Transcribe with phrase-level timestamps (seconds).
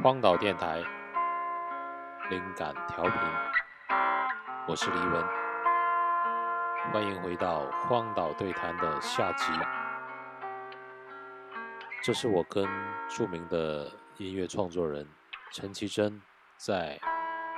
[0.00, 0.80] 荒岛电台，
[2.30, 3.12] 灵感调频，
[4.68, 5.24] 我是黎文，
[6.92, 9.52] 欢迎回到荒岛对谈的下集。
[12.00, 12.64] 这是我跟
[13.08, 15.04] 著名的音乐创作人
[15.50, 16.22] 陈绮贞
[16.56, 16.96] 在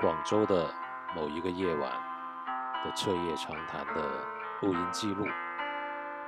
[0.00, 0.72] 广州的
[1.14, 1.92] 某一个夜晚
[2.82, 4.02] 的彻夜长谈的
[4.62, 5.26] 录音记录，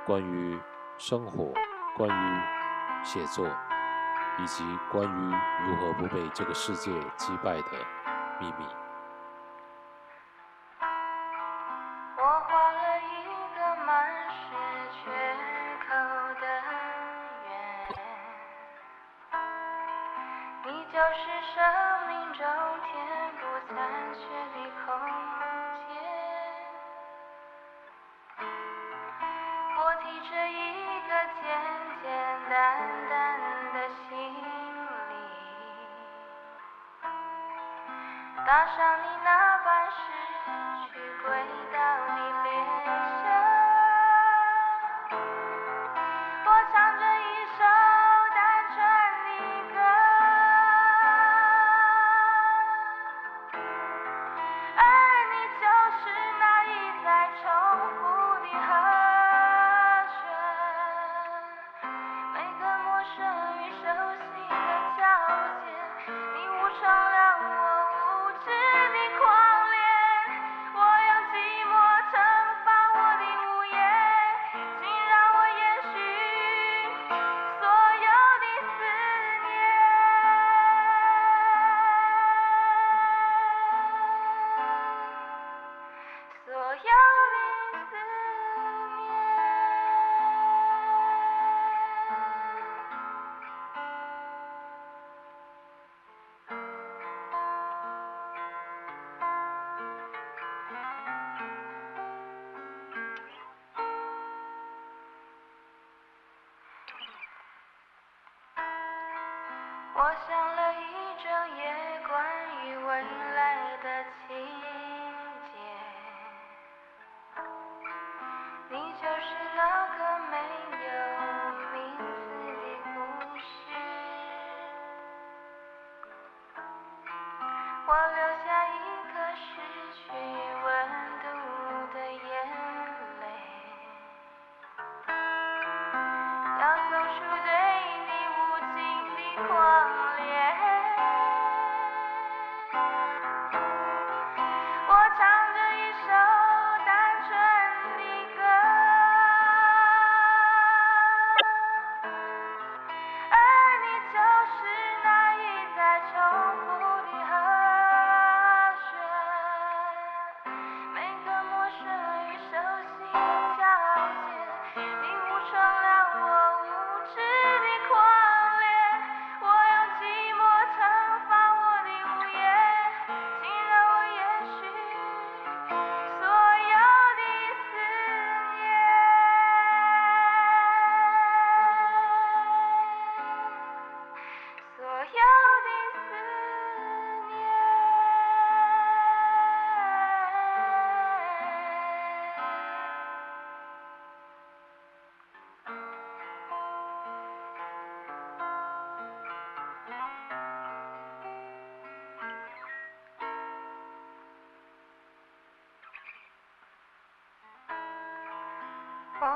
[0.05, 0.59] 关于
[0.99, 1.51] 生活，
[1.97, 2.41] 关于
[3.03, 3.47] 写作。
[4.39, 5.35] 以及关于
[5.67, 7.71] 如何不被这个世界击败的
[8.39, 8.82] 秘密。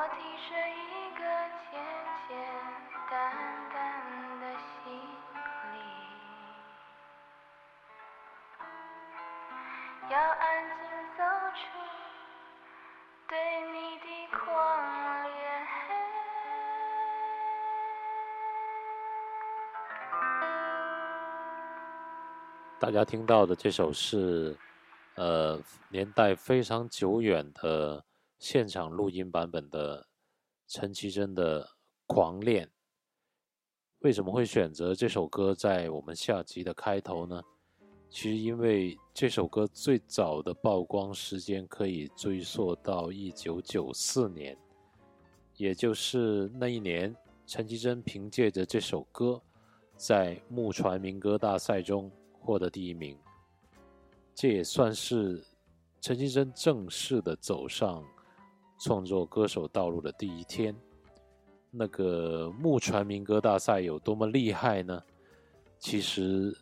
[0.09, 0.15] 提
[0.49, 1.21] 着一个
[1.71, 1.73] 简
[2.27, 2.31] 简
[3.09, 3.13] 单
[3.73, 3.75] 单
[4.39, 4.93] 的行
[5.73, 5.75] 李，
[10.09, 10.45] 要安
[10.79, 10.87] 静
[11.17, 11.23] 走
[11.53, 11.59] 出
[13.27, 13.33] 对
[13.71, 14.43] 你的狂
[15.23, 15.31] 恋。
[22.79, 24.55] 大家听到的这首是，
[25.15, 25.59] 呃，
[25.89, 28.01] 年代非常久远的
[28.39, 30.07] 现场录音版本的
[30.67, 31.63] 陈绮贞的
[32.05, 32.65] 《狂恋》。
[33.99, 37.41] 为什么会选择这首歌在我们下集的开头呢？
[38.09, 44.55] 其实因为这首歌最早的曝光时间可以追溯到一九九四年，
[45.55, 47.13] 也就是那一年，
[47.45, 49.41] 陈绮贞凭借着这首歌，
[49.97, 53.17] 在木船民歌大赛中获得第一名。
[54.33, 55.43] 这也算是
[55.99, 58.05] 陈绮贞正式的走上
[58.77, 60.75] 创作歌手道路的第一天。
[61.69, 65.03] 那个木船民歌大赛有多么厉害呢？
[65.77, 66.55] 其实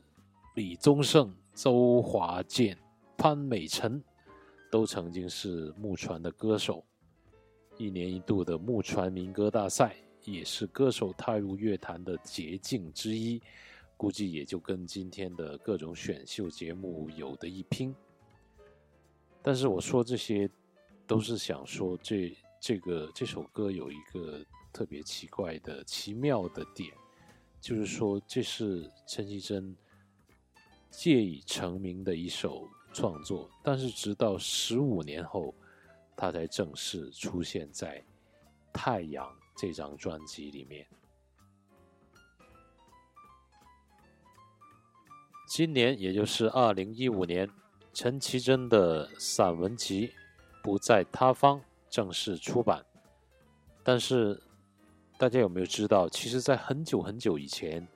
[0.56, 2.78] 李宗盛、周华健、
[3.16, 4.04] 潘美辰
[4.72, 6.84] 都曾经是木船的歌手。
[7.78, 13.42] 一年一度的木船民歌大赛，也是歌手踏入乐坛的捷径之一，
[13.96, 17.96] 估计也就跟今天的各种选秀节目有的一拼。
[19.42, 20.50] 但是我说这些，
[21.08, 24.44] 都是想说这这个这首歌有一个
[24.74, 26.92] 特别奇怪的、奇妙的点，
[27.62, 29.76] 就是说这是陈绮贞
[30.90, 35.54] 借以成名的一首创作，但是直到十五年后，
[36.16, 38.00] 她才正式出现在
[38.74, 40.88] 《太阳》这张专辑里面。
[45.48, 47.48] 今年，也就是二零一五年，
[47.94, 50.08] 陈绮贞的散文集
[50.66, 51.60] 《不在他方》
[51.92, 52.84] 正式出版。
[53.84, 54.42] 但是，
[55.16, 57.88] 大家有没有知道，其实，在很久很久以前，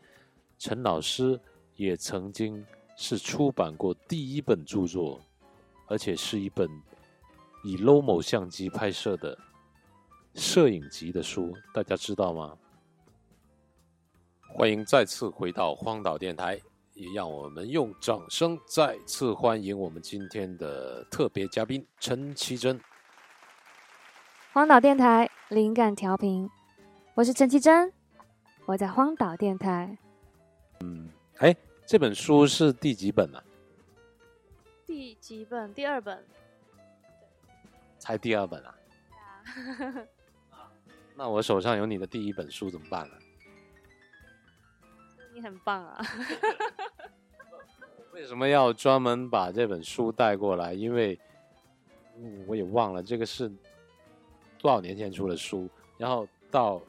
[0.60, 1.40] 陈老师
[1.76, 2.64] 也曾经
[2.96, 5.20] 是出版过第一本著作，
[5.88, 6.70] 而且是一本
[7.64, 9.36] 以 Lomo 相机拍摄的
[10.36, 12.56] 摄影集的书，大家知道吗？
[14.48, 16.62] 欢迎再次回到荒岛电台。
[17.00, 22.78] 也让我们用掌声再次欢迎我们今天的特别嘉宾陈绮贞。
[24.52, 26.50] 荒岛电台灵感调频，
[27.14, 27.94] 我是陈绮贞，
[28.66, 29.98] 我在荒岛电台。
[30.82, 31.56] 嗯哎，
[31.86, 33.42] 这本书是第几本呢、
[34.86, 35.74] 第几本？
[35.74, 36.22] 第二本。
[37.98, 38.76] 才第二本啊？
[41.16, 43.16] 那我手上有你的第一本书怎么办呢？
[45.42, 46.00] 很棒啊！
[48.12, 50.74] 为什么要专门把这本书带过来？
[50.74, 51.18] 因为
[52.46, 53.50] 我也忘了这个是
[54.58, 56.82] 多少年前出的书，然后到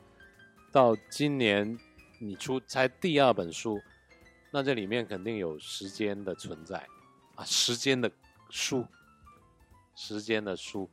[0.72, 1.78] 到今年
[2.18, 3.80] 你出才第二本书，
[4.50, 6.84] 那这里面肯定有时间的存在
[7.36, 8.10] 啊，时间的
[8.48, 8.84] 书，
[9.94, 10.90] 时间的书，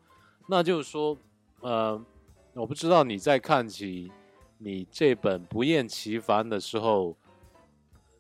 [0.48, 1.18] 那就是说，
[1.62, 2.00] 呃，
[2.54, 4.12] 我不知道你在看起
[4.60, 7.18] 你这本不厌其烦的时候。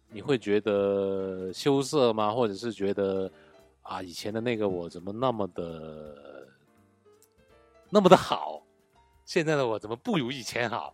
[0.09, 2.31] 你会觉得羞涩吗？
[2.31, 3.29] 或者是觉得
[3.81, 6.47] 啊，以前的那个我怎么那么的
[7.89, 8.61] 那么的好，
[9.25, 10.93] 现在的我怎么不如以前好？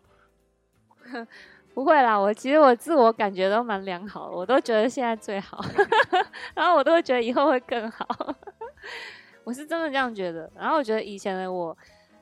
[1.74, 5.64] 不会啦，我其实我自我感觉都蛮良好的，我都觉得现在最好，
[6.54, 8.36] 然后我都会觉得以后会更好，
[9.44, 10.52] 我是真的这样觉得。
[10.56, 11.76] 然后我觉得以前的我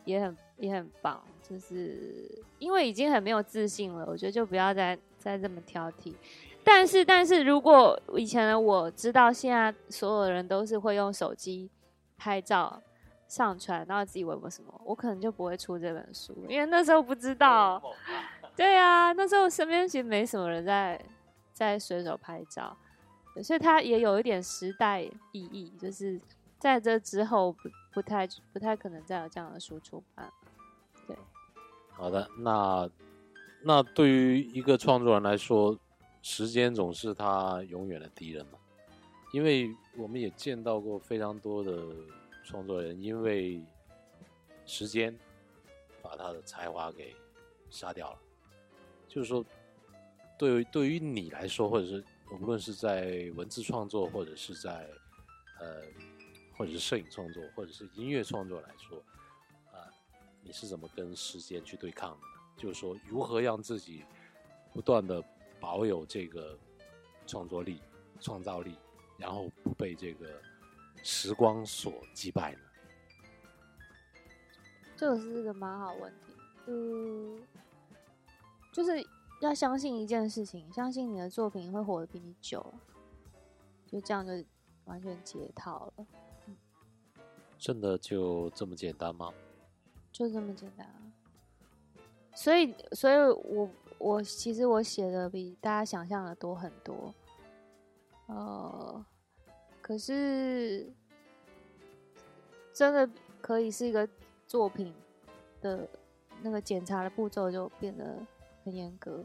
[0.06, 6.14] 也很也很棒，就是因为已经很没有自信了，我觉得就不要再再这么挑剔。
[6.74, 11.70] 但是，但是如果以前的我知道现在所有人都是会用手机
[12.18, 12.82] 拍照
[13.28, 17.82] 上传，然后自己问我什么，我可能就不会出这本书，因为那时候不知道。
[18.56, 21.00] 对啊，那时候身边其实没什么人在
[21.54, 22.76] 在随手拍照，
[23.44, 26.20] 所以它也有一点时代意义，就是
[26.58, 30.32] 在这之后不不太不太可能再有这样的书出版。
[31.06, 31.16] 对，
[31.92, 32.90] 好的，那
[33.64, 35.78] 那对于一个创作人来说，
[36.22, 38.60] 时间总是他永远的敌人嘛，
[39.34, 41.96] 因为我们也见到过非常多的
[42.44, 43.64] 创作人，因为
[44.66, 45.18] 时间
[46.02, 47.16] 把他的才华给
[47.70, 48.20] 杀掉了。
[49.08, 49.44] 就是说，
[50.38, 54.88] 对于对于你来说，或者是无论是在文字创作，或者是在
[55.60, 55.82] 呃，
[56.58, 58.98] 或者是摄影创作，或者是音乐创作来说，
[59.72, 59.90] 啊、
[60.42, 62.28] 你是怎么跟时间去对抗的？
[62.56, 64.06] 就是说，如何让自己
[64.72, 65.22] 不断的
[65.62, 66.58] 保有这个
[67.26, 67.80] 创作力、
[68.20, 68.76] 创造力，
[69.18, 70.42] 然后不被这个
[71.04, 72.60] 时光所击败呢？
[74.98, 76.34] 这个是个蛮好问题。
[76.66, 77.42] 嗯，
[78.74, 79.06] 就是
[79.40, 82.74] 要相信一件事情，相信你的作品会活得比你久，
[83.86, 84.34] 就这样就
[84.86, 86.06] 完全解套了，
[87.58, 89.32] 真的就这么简单吗？
[90.12, 91.02] 就这么简单啊。
[92.34, 93.70] 所以，所以我
[94.02, 97.14] 我其实我写的比大家想象的多很多，
[98.26, 99.06] 呃，
[99.80, 100.92] 可是
[102.74, 103.08] 真的
[103.40, 104.08] 可以是一个
[104.48, 104.92] 作品
[105.62, 105.88] 的
[106.42, 108.18] 那个检查的步骤就变得
[108.66, 109.24] 很严格。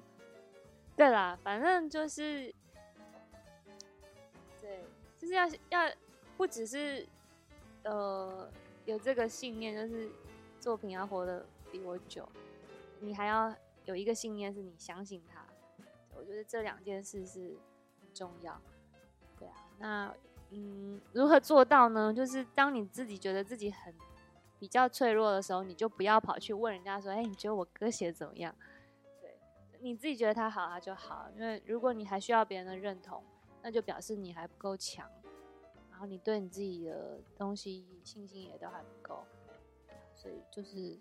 [0.95, 2.55] 对啦，反正就是，
[4.61, 4.85] 对，
[5.17, 5.91] 就是要要
[6.37, 7.07] 不只是
[7.85, 8.47] 呃
[8.85, 10.11] 有这个信念，就是
[10.61, 12.29] 作品要活得比我久，
[13.01, 13.55] 你还要
[13.87, 15.47] 有一个信念是你相信他。
[16.15, 17.57] 我觉得这两件事是
[18.01, 18.61] 很重要。
[19.39, 20.15] 对啊，那
[20.51, 22.13] 嗯，如何做到呢？
[22.13, 23.95] 就是当你自己觉得自己很
[24.59, 28.55] 比较脆弱的时候，你就不要跑去问人家说：“哎、你觉得我歌写的怎么样？”
[29.21, 29.39] 对，
[29.81, 31.29] 你自己觉得他好，他就好。
[31.35, 33.23] 因为如果你还需要别人的认同，
[33.63, 35.11] 那就表示你还不够强，
[35.91, 39.25] 然后你对你自己的东西信心也都还不够，
[40.15, 40.99] 所以就是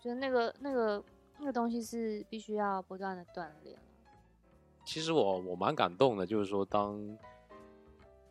[0.00, 1.02] 就是那个那个
[1.42, 3.76] 那个东西是必须要不断的锻炼。
[4.84, 7.18] 其实我我蛮感动的，就是说当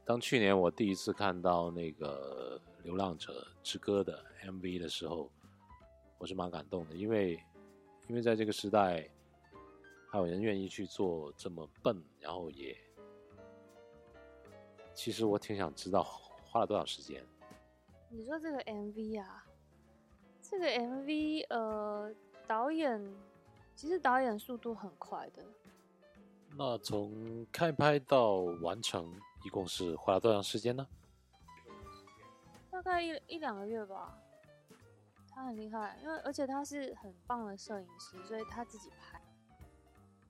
[0.06, 5.30] 当去年我第一次看到那个《流浪者之歌》的 MV 的时候，
[6.20, 7.38] 我是蛮感动的，因为
[8.08, 9.06] 因为在这个时代，
[10.10, 12.74] 还有人愿意去做这么笨，然后也，
[14.94, 17.22] 其实我挺想知道花了多少时间。
[18.08, 19.46] 你说这个 MV 啊，
[20.42, 22.14] 这个 MV 呃，
[22.52, 23.02] 导演
[23.74, 25.42] 其实导演速度很快的，
[26.58, 29.10] 那从开拍到完成，
[29.46, 30.86] 一共是花了多长时间呢？
[32.70, 34.20] 大概一一两个月吧。
[35.30, 39.22] 他很厉害，因为而且他是很棒的摄影师，所以他自己拍。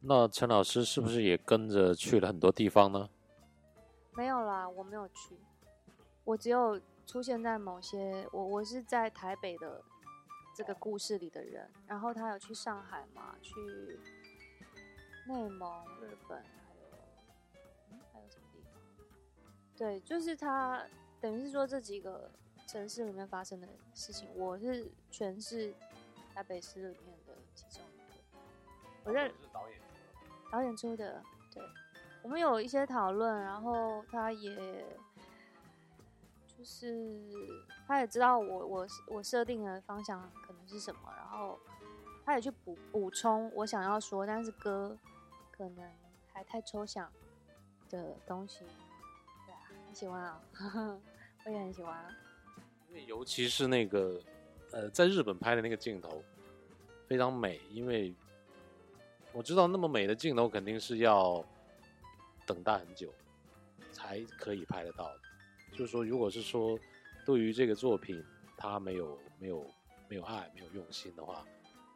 [0.02, 3.10] 那陈老师是不是也跟着去了很多地方呢？
[4.16, 5.36] 没有啦，我没有去，
[6.24, 9.82] 我只有出现在某些我我是在台北的
[10.54, 14.00] 这个故事里的人，然后他有去上海嘛，去
[15.28, 16.82] 内蒙、日本，还有
[17.92, 18.74] 嗯还有什么地方？
[19.78, 20.86] 对，就是他
[21.20, 22.30] 等于是说这几个
[22.68, 25.74] 城市里面发生的事情，我是全是
[26.34, 28.04] 台北市里面的其中一个。
[29.04, 29.80] 我认导演
[30.52, 31.64] 导演出的，对，
[32.22, 34.86] 我们有一些讨论，然后他也
[36.62, 37.20] 就是
[37.88, 41.60] 他也知道我我我设定的方向可能是什么，然后
[42.24, 44.96] 他也去补补充我想要说，但是歌
[45.50, 45.92] 可能
[46.32, 47.12] 还太抽象
[47.90, 48.60] 的东西，
[49.48, 50.40] 对啊，很喜欢啊，
[51.46, 52.16] 我也很喜欢啊，
[52.90, 54.22] 因为尤其是那个
[54.72, 56.24] 呃，在日本拍的那个镜头
[57.08, 58.14] 非常美，因为
[59.34, 61.44] 我知道那么美的镜头肯定是要
[62.46, 63.12] 等待很久
[63.92, 65.22] 才可以拍得到的。
[65.82, 66.78] 就是说，如果是说
[67.26, 68.24] 对于这个作品
[68.56, 69.66] 他没有没有
[70.08, 71.44] 没有爱、没有用心的话，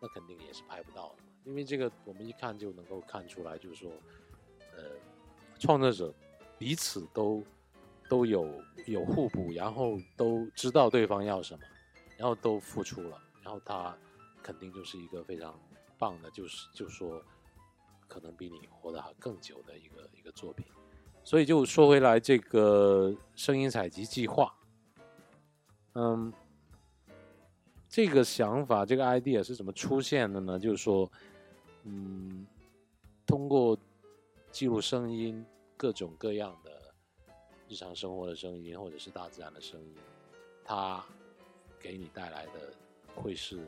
[0.01, 1.17] 那肯定也是拍不到的。
[1.43, 3.91] 因为这个我们一看就能够看出来，就是说，
[4.75, 4.95] 呃，
[5.59, 6.11] 创作者
[6.57, 7.43] 彼此都
[8.09, 11.63] 都有有互补，然后都知道对方要什么，
[12.17, 13.95] 然后都付出了，然后他
[14.41, 15.59] 肯定就是一个非常
[15.99, 17.23] 棒的，就是就说
[18.07, 20.65] 可能比你活得更久的一个一个作品。
[21.25, 24.53] 所以就说回来，这个声音采集计划，
[25.93, 26.31] 嗯，
[27.89, 30.59] 这个想法，这个 idea 是怎么出现的呢？
[30.59, 31.11] 就是说，
[31.83, 32.45] 嗯，
[33.25, 33.75] 通过
[34.51, 35.43] 记录声音，
[35.75, 36.93] 各种各样的
[37.67, 39.95] 日常生活的声音，或者是大自然的声音，
[40.63, 41.03] 它
[41.79, 42.71] 给你带来的
[43.15, 43.67] 会是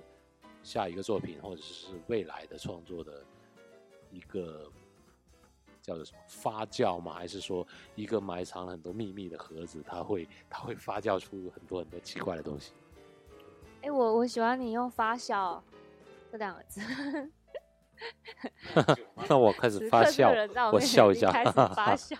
[0.62, 3.26] 下一个作品，或者是未来的创作的
[4.12, 4.72] 一个
[5.88, 7.14] 叫做什么发酵吗？
[7.14, 7.66] 还是说
[7.96, 12.74] 一个埋藏了很多秘密的盒子，它会它会发酵出很多很多奇怪的东西？
[13.84, 15.62] 哎、我我喜欢你用发酵
[16.30, 16.82] 这两个字。
[19.30, 22.18] 那我开始发酵，我笑一下，开始发 酵，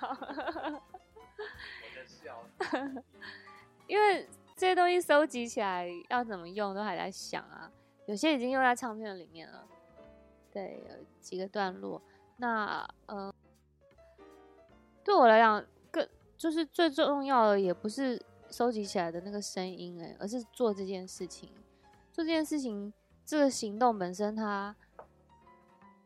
[3.86, 7.70] 因为这些东西收集起来要怎么用都还在想啊，
[8.06, 9.68] 有些已经用在唱片里面了，
[10.54, 12.02] 对，有几个段落。
[12.40, 13.34] 那呃，
[15.08, 21.50] 对我来讲，更就是最重要的也不是收集起来的那个声音、哎，而是做这件事情。
[22.12, 22.92] 做这件事情，
[23.26, 24.76] 这个行动本身它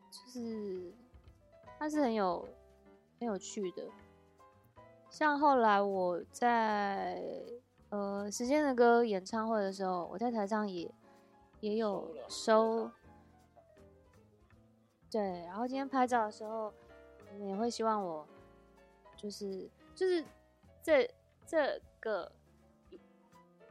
[0.08, 0.94] 就是
[1.80, 2.48] 它是很有
[3.18, 3.88] 很有趣的。
[5.10, 7.42] 像后来我在
[7.88, 10.88] 呃时间的歌演唱会的时候，我在台上也
[11.58, 12.88] 也有收，
[15.10, 16.72] 对，然后今天拍照的时候，
[17.32, 18.24] 你们也会希望我
[19.22, 20.24] 就是就是
[20.82, 21.08] 这
[21.46, 22.32] 这个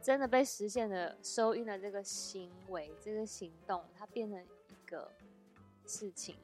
[0.00, 5.12] 真的被实现的收音的这个行为，这个行动，它变成一个
[5.86, 6.36] 事情，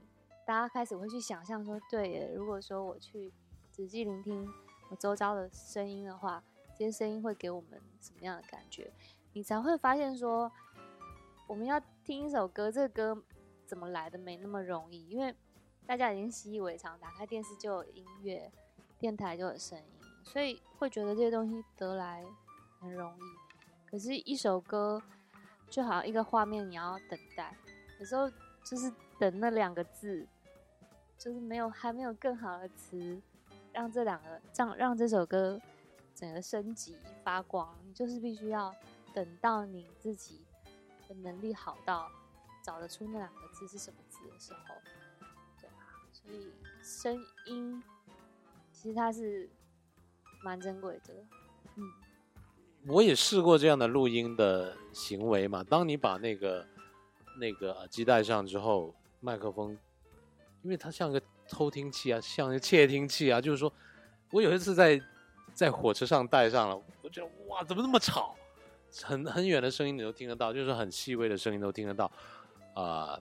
[0.46, 3.32] 大家开始会去想象说，对，如果说我去
[3.72, 4.46] 仔细聆听
[4.90, 6.44] 我周遭的声音的话，
[6.76, 8.92] 这些声音会给我们什么样的感觉？
[9.32, 10.52] 你才会发现说，
[11.46, 13.22] 我们要听一首歌，这个歌
[13.66, 15.34] 怎么来的没那么容易，因为
[15.86, 18.52] 大家已经习以为常，打开电视就有音乐，
[18.98, 19.84] 电台就有声音，
[20.24, 22.24] 所以会觉得这些东西得来
[22.80, 23.90] 很容易。
[23.90, 25.02] 可是，一首歌
[25.70, 27.56] 就好像一个画面，你要等待，
[27.98, 28.30] 有时候
[28.64, 30.26] 就是等那两个字，
[31.16, 33.20] 就是没有还没有更好的词，
[33.72, 35.60] 让这两个让让这首歌
[36.14, 38.74] 整个升级发光，你就是必须要
[39.14, 40.44] 等到你自己
[41.08, 42.10] 的能力好到
[42.62, 44.74] 找得出那两个字是什么字的时候，
[45.60, 46.52] 对啊，所以
[46.82, 47.82] 声音
[48.80, 49.50] 其实它是
[50.40, 51.12] 蛮珍贵的。
[51.74, 51.82] 嗯，
[52.86, 55.64] 我也试过这样的录音的行为嘛。
[55.64, 56.64] 当你把那个
[57.40, 59.76] 那个耳机戴上之后，麦克风，
[60.62, 63.72] 因为它像个偷听器啊，像个窃听器啊，就是说，
[64.30, 65.00] 我有一次在
[65.52, 68.36] 在火车上戴上了，我觉得哇，怎么那么吵？
[69.02, 72.10] 很很远的声音你都听得到，就是很细微的声音都听得到，
[72.74, 73.20] 啊、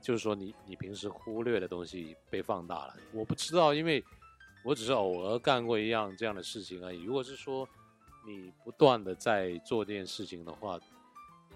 [0.00, 2.96] 就是说你你平时忽略的东西被放大了。
[3.12, 4.02] 我不知道，因为
[4.64, 7.02] 我只是偶尔干过一样这样的事情而已。
[7.02, 7.68] 如果是说
[8.26, 10.80] 你不断的在做这件事情的话，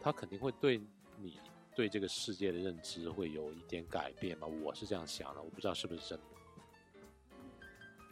[0.02, 0.78] 他肯定会对
[1.16, 1.40] 你
[1.74, 4.46] 对这个世界的认知会有一点改变嘛。
[4.46, 6.24] 我是这样想的，我不知道是不是真的。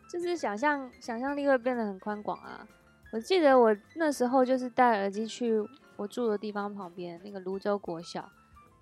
[0.09, 2.67] 就是想象想象力会变得很宽广啊。
[3.13, 5.63] 我记得我那时候就是戴耳机去
[5.97, 8.31] 我住的地方旁边那个泸州国小，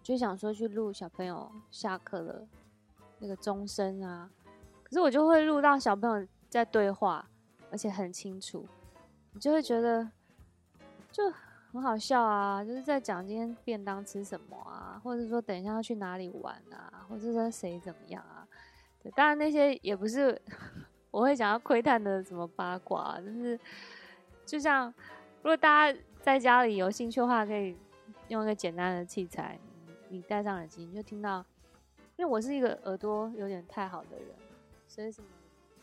[0.02, 2.46] 就想说去录小朋友下课的
[3.18, 4.30] 那个钟声啊，
[4.94, 7.28] 可是我就会录到小朋友在对话，
[7.68, 8.64] 而且很清楚，
[9.32, 10.08] 你就会觉得
[11.10, 11.28] 就
[11.72, 18.46] 很好笑啊，就是在讲今天便当吃什么啊，或者说等一下要去哪里玩啊，或者说谁怎么样啊。
[19.02, 20.40] 对，当然那些也不是
[21.10, 23.58] 我会想要窥探的什么八卦，就是
[24.46, 24.86] 就像
[25.42, 27.76] 如果大家在家里有兴趣的话，可以
[28.28, 29.58] 用一个简单的器材，
[30.08, 31.44] 你戴上耳机，你就听到。
[32.16, 34.28] 因为我是一个耳朵有点太好的人，
[34.94, 35.28] 所以什么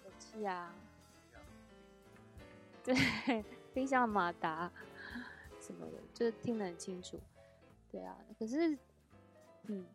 [0.06, 0.74] 冷气啊，
[2.82, 2.96] 对，
[3.74, 4.72] 冰箱马达
[5.60, 7.20] 什么的，就是听得很清楚。
[7.92, 8.78] 对啊，可是，
[9.68, 9.86] 嗯，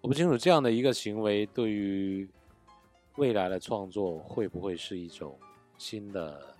[0.00, 2.28] 我不清楚这样的一个行为对于
[3.16, 5.36] 未来的创作会不会是一种
[5.76, 6.54] 新的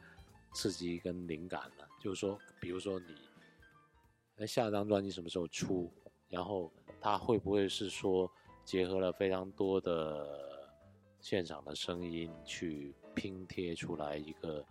[0.52, 1.85] 刺激跟灵感呢？
[2.00, 3.14] 就是说，比如说你，
[4.35, 5.88] 那，下张专辑什么时候出？
[6.28, 8.28] 然后它会不会是说
[8.64, 10.58] 结合了非常多的
[11.21, 14.65] 现场的声音去拼贴出来一个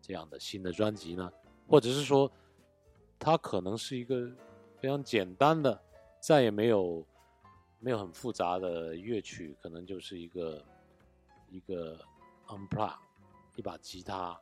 [0.00, 1.32] 这样的新的专辑呢？
[1.68, 2.30] 或者是说，
[3.18, 4.30] 它可能是一个
[4.78, 5.80] 非常简单的，
[6.20, 7.06] 再也没有
[7.78, 10.64] 没有很复杂的乐曲，可能就是一个
[11.50, 11.98] 一个
[12.48, 12.94] unplug
[13.56, 14.38] 一把吉他，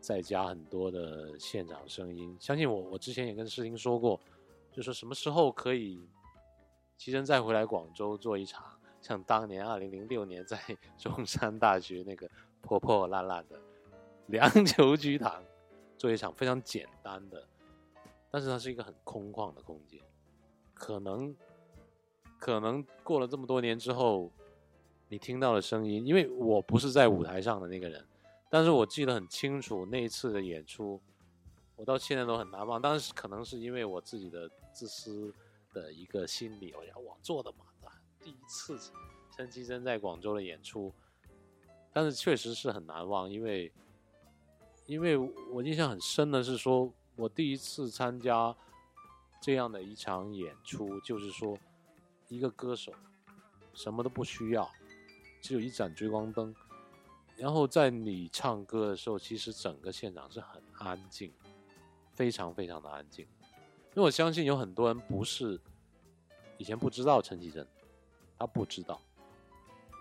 [0.00, 2.36] 再加很多的现场声音。
[2.38, 4.20] 相信我，我之前也跟诗婷说过，
[4.70, 6.00] 就说什么时候可以
[6.96, 8.71] 齐真再回来广州做一场，
[9.02, 10.58] 像当年二零零六年在
[10.96, 13.60] 中山大学那个破破烂烂的
[14.28, 15.44] 梁球居堂
[15.98, 17.46] 做一场非常简单的，
[18.30, 20.00] 但是它是一个很空旷的空间，
[20.72, 21.36] 可能
[22.38, 24.30] 可能过了这么多年之后，
[25.08, 28.06] 你听到的声音，因为我不是在舞台上的那个人，
[28.48, 31.00] 但是我记得很清楚那一次的演出，
[31.76, 32.80] 我到现在都很难忘。
[32.80, 35.32] 当时可能是因为我自己的自私
[35.72, 37.66] 的一个心理，我想我做的嘛，
[38.22, 38.78] 第一次
[39.36, 40.92] 陈绮贞在广州的演出，
[41.92, 43.72] 但是确实是很难忘，因为
[44.86, 48.54] 因为我印象很深的是说，我第一次参加
[49.40, 51.58] 这样的一场演出，就是说
[52.28, 52.92] 一个歌手
[53.74, 54.70] 什么都不需要，
[55.40, 56.54] 只有一盏追光灯，
[57.36, 61.32] 然后在你唱歌的时候，其实整个现场是很安静，
[62.12, 63.26] 非常非常的安静。
[63.94, 65.60] 因为我相信有很多人不是
[66.56, 67.66] 以前不知道陈绮贞，
[68.42, 69.00] 他不知道，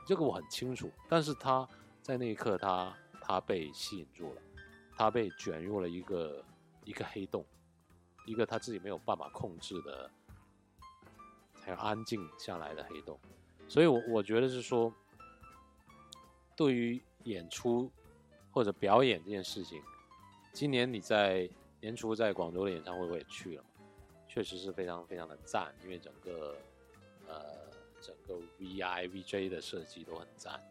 [0.03, 0.89] 这个我很清楚。
[1.07, 1.67] 但是他
[2.01, 4.41] 在那一刻他，他被吸引住了，
[4.97, 6.43] 他被卷入了一个
[6.83, 7.45] 一个黑洞，
[8.25, 10.09] 一个他自己没有办法控制的，
[11.53, 13.19] 才安静下来的黑洞。
[13.67, 14.91] 所以我，我觉得是说，
[16.55, 17.91] 对于演出
[18.49, 19.83] 或者表演这件事情，
[20.51, 21.47] 今年你在
[21.79, 23.63] 年初在广州的演唱会我也去了，
[24.27, 26.57] 确实是非常非常的赞，因为整个
[28.59, 30.61] VI VJ 的设计都很赞。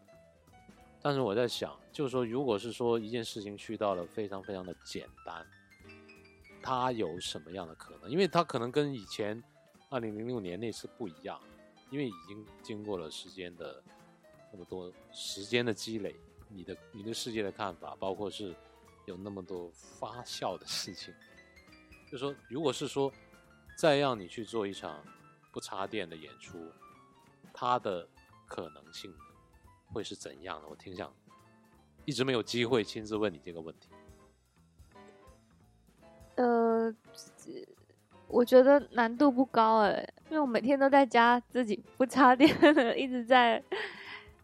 [1.02, 5.46] 但是我在想，就是说，如果是说一件事情去到了非常非常的简单，
[6.62, 8.10] 它有什么样的可能？
[8.10, 9.42] 因为它可能跟以前
[9.88, 11.40] 二零零六年那次不一样，
[11.90, 13.82] 因为已经经过了时间的
[14.52, 16.14] 那么多时间的积累，
[16.48, 18.54] 你的你对世界的看法，包括是
[19.06, 21.14] 有那么多发酵的事情，
[22.10, 23.10] 就说如果是说
[23.74, 25.02] 再让你去做一场
[25.50, 26.58] 不插电的演出，
[27.52, 28.06] 它的
[28.46, 29.12] 可能性
[29.92, 30.68] 会是怎样的？
[30.68, 31.12] 我挺想
[32.04, 33.88] 一直没有机会亲自问你这个问题。
[36.36, 36.94] 呃，
[38.26, 42.48] 我觉得难度不高哎，因为我每天都在家自己不插电，
[42.98, 43.62] 一直在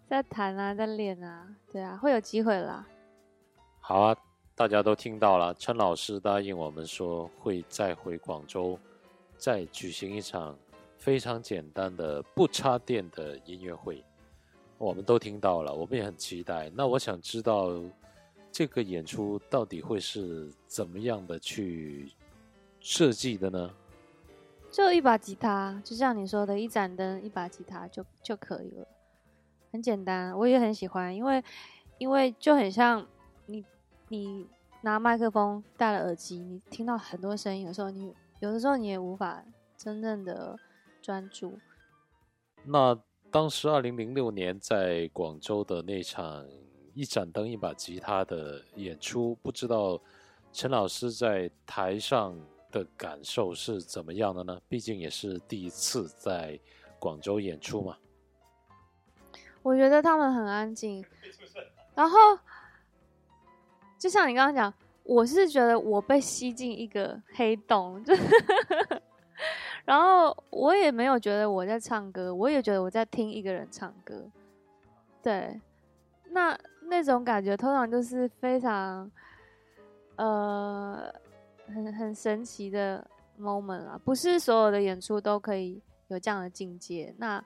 [0.09, 2.87] 在弹啊，在练啊，对啊，会有机会啦。
[3.81, 4.17] 好啊，
[4.55, 8.79] 大家都听到了，陈老师答应我们说会再回广州，
[9.39, 10.59] 再举行一场
[10.99, 14.05] 非常简单的不插电的音乐会。
[14.79, 16.71] 我们都听到了，我们也很期待。
[16.75, 17.81] 那我想知道
[18.53, 22.13] 这个演出到底会是怎么样的去
[22.81, 23.71] 设计的呢？
[24.71, 28.87] 就一把吉他，就像你说的，一盏灯，一把吉他就就可以了，
[29.73, 30.37] 很简单。
[30.37, 31.43] 我也很喜欢，因为
[31.97, 33.07] 因为就很像
[33.47, 33.65] 你
[34.09, 34.47] 你
[34.83, 39.43] 拿麦克风戴了耳机，你听到很多声音，有时候你有的时候你也无法
[39.79, 40.59] 真正的
[41.07, 41.57] 专注。
[42.65, 46.45] 那当时二零零六年在广州的那场
[46.95, 50.01] 一盏灯一把吉他的演出，不知道
[50.53, 52.37] 陈老师在台上
[52.73, 54.61] 的感受是怎么样的呢？
[54.69, 56.59] 毕竟也是第一次在
[56.99, 57.97] 广州演出嘛。
[59.63, 61.05] 我觉得他们很安静，
[61.95, 62.19] 然后
[63.97, 68.13] 就像你刚刚讲，我是觉得我被吸进一个黑洞，就
[69.87, 74.31] 然后我也没有觉得我在唱歌，我也觉得我在听一个人唱歌。
[75.23, 75.61] 对，
[76.31, 79.11] 那那种感觉通常就是非常
[80.17, 81.11] 呃
[81.69, 83.09] 很很神奇的
[83.41, 87.15] moment 啊，不是所有的演出都可以有这样的境界。
[87.19, 87.43] 那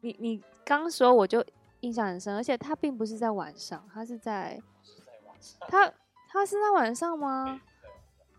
[0.00, 1.44] 你你刚说我就
[1.80, 4.60] 印象很深，而且他并不是在晚上，他是在
[5.68, 5.92] 他
[6.28, 7.60] 他是在晚上吗？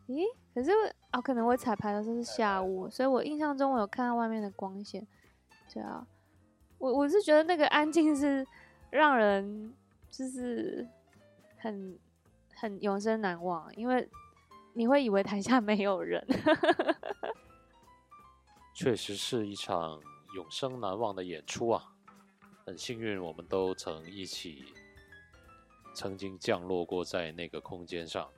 [0.07, 0.71] 咦，可是
[1.11, 5.05] 哦，可能我彩排的时候是下午，所以我印象中我有看到外面的光线。
[5.73, 6.05] 对啊，
[6.77, 8.45] 我我是觉得那个安静是
[8.91, 9.73] 让人
[10.09, 10.87] 就是
[11.57, 11.97] 很
[12.55, 14.07] 很永生难忘，因为
[14.73, 16.25] 你会以为台下没有人。
[18.73, 19.99] 确实是一场
[20.35, 21.93] 永生难忘的演出啊！
[22.65, 24.65] 很幸运，我们都曾一起
[25.93, 28.29] 曾经降落过在那个空间上。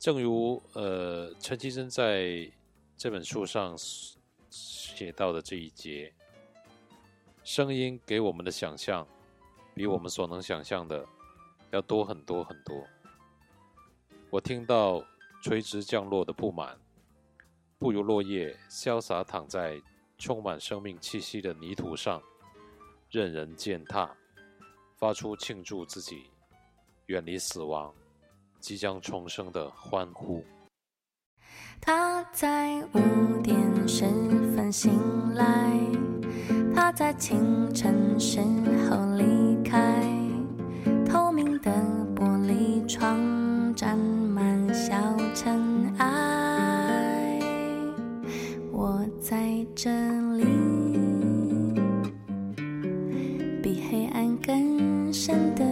[0.00, 2.50] 正如呃陈绮贞在
[2.96, 3.76] 这本书上
[4.48, 6.10] 写到的这一节，
[7.44, 9.06] 声音给我们的想象，
[9.74, 11.06] 比我们所能想象的
[11.70, 12.82] 要多很多很多。
[14.30, 15.04] 我听到
[15.42, 16.80] 垂直降落的不满，
[17.78, 19.78] 不如落叶潇洒躺在
[20.16, 22.22] 充满生命气息的泥土上，
[23.10, 24.16] 任人践踏，
[24.96, 26.30] 发出庆祝自己
[27.04, 27.94] 远离死亡。
[28.60, 30.44] 即将重生的欢呼。
[31.80, 34.04] 他在五点十
[34.54, 34.92] 分醒
[35.34, 35.44] 来，
[36.74, 38.38] 他在清晨时
[38.88, 40.04] 候离开。
[41.08, 41.72] 透明的
[42.14, 44.94] 玻璃窗沾满小
[45.34, 47.40] 尘埃，
[48.70, 49.90] 我在这
[50.36, 50.44] 里，
[53.62, 55.64] 比黑暗更深的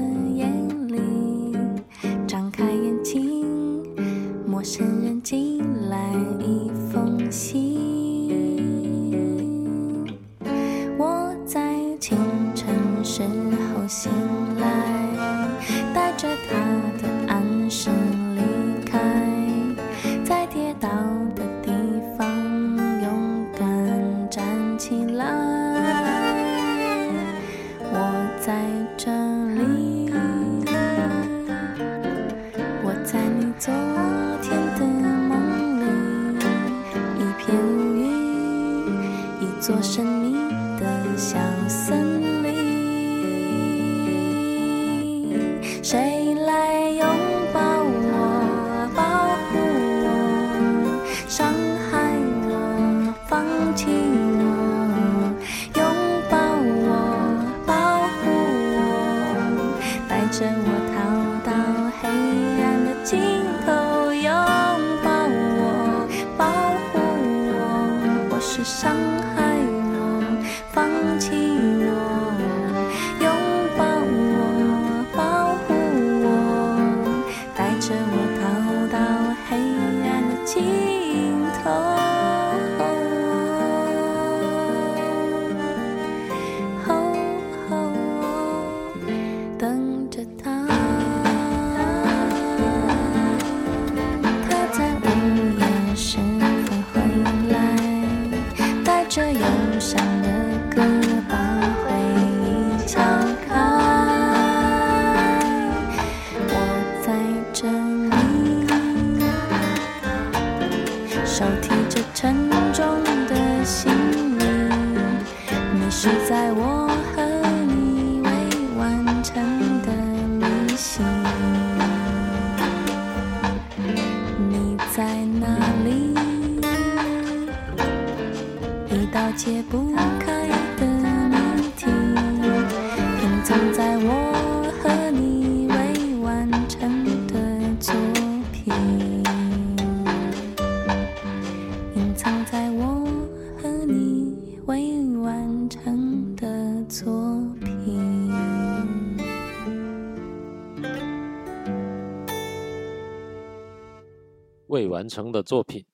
[154.98, 155.84] 完成的作品，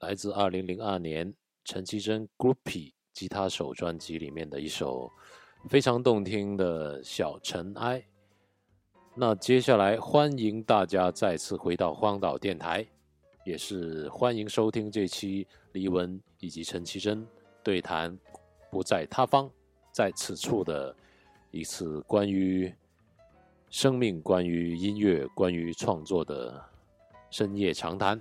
[0.00, 1.30] 来自二零零二年
[1.62, 5.12] 陈绮贞 Groupie 吉他手专辑里面的一首
[5.68, 8.02] 非常动听的小尘埃。
[9.14, 12.86] 那接下来欢迎大家再次回到荒岛电台，
[13.44, 17.26] 也是欢迎收听这期黎文以及陈绮贞
[17.62, 18.18] 对谈
[18.70, 19.50] 不在他方，
[19.92, 20.96] 在此处的
[21.50, 22.74] 一次关于
[23.68, 26.64] 生命、关于音乐、关于创作的
[27.30, 28.18] 深夜长谈。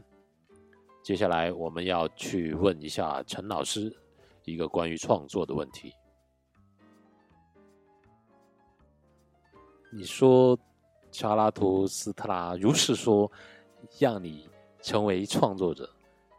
[1.06, 3.96] 接下来我们要去问一下陈老师
[4.44, 5.94] 一个关于创作的问题。
[9.92, 10.58] 你说
[11.12, 13.32] 查拉图斯特拉如是说，
[14.00, 14.50] 让你
[14.82, 15.88] 成为创作者，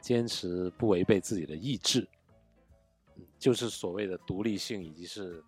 [0.00, 2.04] 坚持不违背自己的意志，
[3.38, 5.40] 就是所谓的独立性，以及是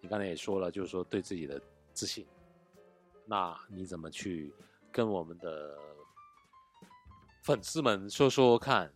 [0.00, 2.26] 你刚才也说了，就是说对自己的自信。
[3.24, 4.52] 那你怎么去
[4.90, 5.78] 跟我们的
[7.44, 8.90] 粉丝们说说看，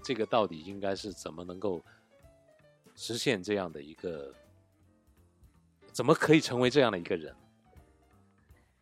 [0.00, 1.84] 这个到底应该是怎么能够
[2.94, 4.32] 实现这样的一个，
[5.90, 7.34] 怎么可以成为这样的一个人？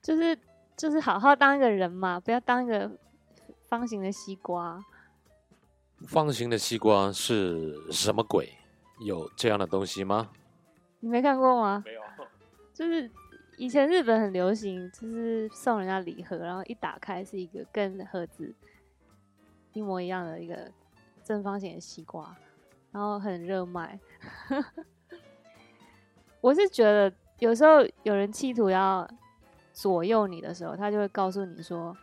[0.02, 0.38] 就是
[0.76, 2.90] 就是好好当一个人嘛，不要当一个
[3.66, 4.84] 方形的西瓜。
[6.06, 8.52] 方形的西瓜是什么鬼？
[9.00, 10.30] 有这样的东西吗？
[11.00, 11.82] 你没看过吗？
[11.82, 12.02] 没有。
[12.74, 13.10] 就是
[13.56, 18.54] 以前日本很流行，就是送人家礼盒，然后一打开是一个跟盒子
[19.72, 20.70] 一模一样的一个
[21.22, 22.36] 正方形的西瓜，
[22.90, 23.98] 然后很热卖。
[26.40, 29.08] 我是觉得有时候有人企图要
[29.72, 31.96] 左右你的时候，他就会告诉你说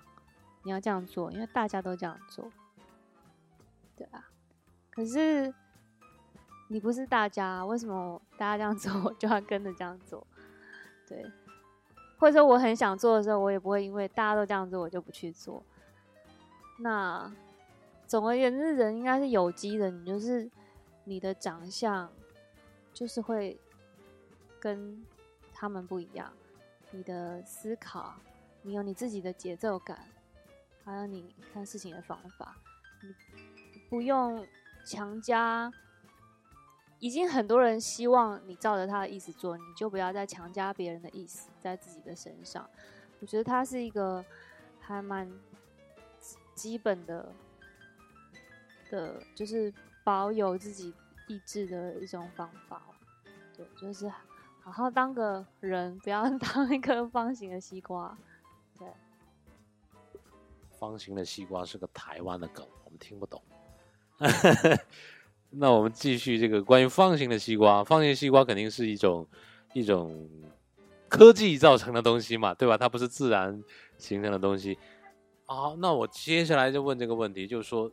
[0.63, 2.51] 你要这样做，因为大家都这样做，
[3.95, 4.29] 对啊。
[4.91, 5.53] 可是
[6.69, 10.25] 你不是大家，为什么大家这样做，我就要跟着这样做？
[11.07, 11.25] 对，
[12.17, 15.63] 或者说我很想做的时候，我也不会因为大家都这样做，我就不去做。
[16.79, 17.31] 那
[18.07, 20.49] 总而言之，人应该是有机的，你就是
[21.03, 22.11] 你的长相
[22.93, 23.59] 就是会
[24.59, 25.03] 跟
[25.53, 26.31] 他们不一样，
[26.91, 28.13] 你的思考，
[28.61, 30.07] 你有你自己的节奏感，
[30.83, 32.57] 还有你看事情的方法，
[33.01, 33.13] 你
[33.89, 34.45] 不用
[34.85, 35.71] 强加。
[36.99, 42.67] 已经很多人希望你照着他的意思做，你就不要再强加别人的意思在自己的身上。
[43.19, 44.23] 我觉得他是一个
[44.79, 45.29] 还蛮
[46.55, 47.35] 基本的
[48.95, 50.93] 的，就是保有自己
[51.27, 52.81] 意志的一种方法。
[53.55, 54.07] 对，就是
[54.61, 58.17] 好好当个人，不要 当一颗方形的西瓜。
[58.79, 58.87] 对，
[60.79, 63.41] 方形的西瓜是个台湾的梗，我们听不懂。
[65.51, 69.25] 那我们继续这个关于方形的西瓜，方形西瓜肯定是一种
[69.73, 70.29] 一种
[71.07, 72.77] 科技造成的东西嘛，对吧？
[72.77, 73.63] 它不是自然
[73.97, 74.77] 形成的东西。
[75.45, 77.89] 好，那我接下来就问这个问题，就是说，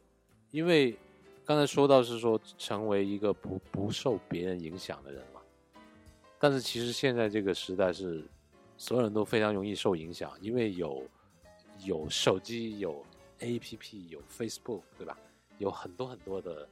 [0.53, 0.97] 因为
[1.45, 5.41] 刚才说到是说成为一个不不受别人影响的人嘛，
[6.39, 8.25] 但是其实现在这个时代是
[8.77, 11.03] 所有人都非常容易受影响，因为有
[11.85, 13.05] 有手机，有
[13.41, 15.19] APP，有 Facebook，对吧？
[15.59, 16.69] 有很多很多的。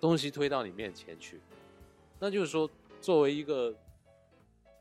[0.00, 1.40] 东西推到你面前去，
[2.20, 2.70] 那就是说，
[3.00, 3.74] 作为一个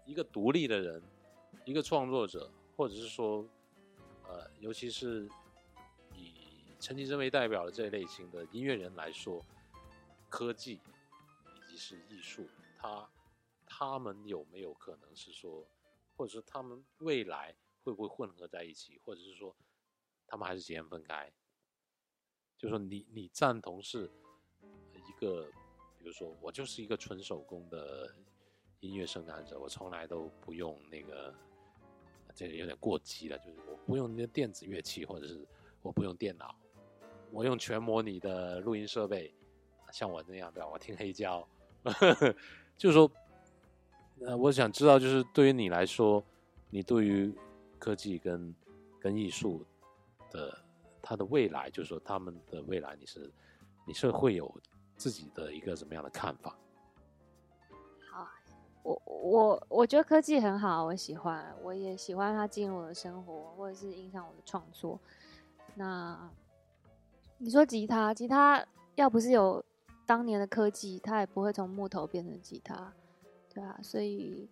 [0.06, 1.02] 一个独立的人，
[1.66, 3.44] 一个创作者，或者是说，
[4.28, 5.28] 呃，尤其是
[6.80, 9.44] 陈绮贞为代表的这一类型的音乐人来说，
[10.30, 10.80] 科技
[11.56, 13.10] 以及是艺术，他
[13.66, 15.68] 他们有没有可能是说，
[16.16, 19.56] 或者说他们未来会不会混合在一起，或者是说，
[20.26, 21.32] 他们还是截然分开？
[22.58, 24.12] 就说你你赞同是？
[25.08, 25.50] 一个，
[25.98, 28.14] 比如说，我就是一个纯手工的
[28.82, 31.34] 音乐生产者，我从来都不用那个，
[32.36, 35.48] 这个有点过激了，就是我不用那个电子乐器，或者是
[35.82, 36.54] 我不用电脑，
[37.32, 39.34] 我用全模拟的录音设备，
[39.92, 40.64] 像我那样对？
[40.64, 41.48] 我听黑胶，
[42.78, 43.12] 就是说，
[44.22, 46.24] 呃，我想知道，就是对于你来说，
[46.70, 47.34] 你对于
[47.80, 48.56] 科技跟
[49.00, 49.66] 跟艺术
[50.32, 50.58] 的
[51.02, 53.32] 它的未来，就是说他们的未来，你是
[53.86, 54.54] 你是会有。
[55.00, 56.58] 自己的一个什么样的看法？
[58.12, 58.28] 好，
[58.82, 65.00] 我我我觉得科技很好，我喜欢，我也喜欢它进入我的生活，或者是影响我的创作。
[65.76, 66.28] 那
[67.40, 69.64] 你说吉他，吉他要不是有
[70.06, 72.94] 当年的科技，它也不会从木头变成吉他，
[73.54, 74.50] 对啊，所以，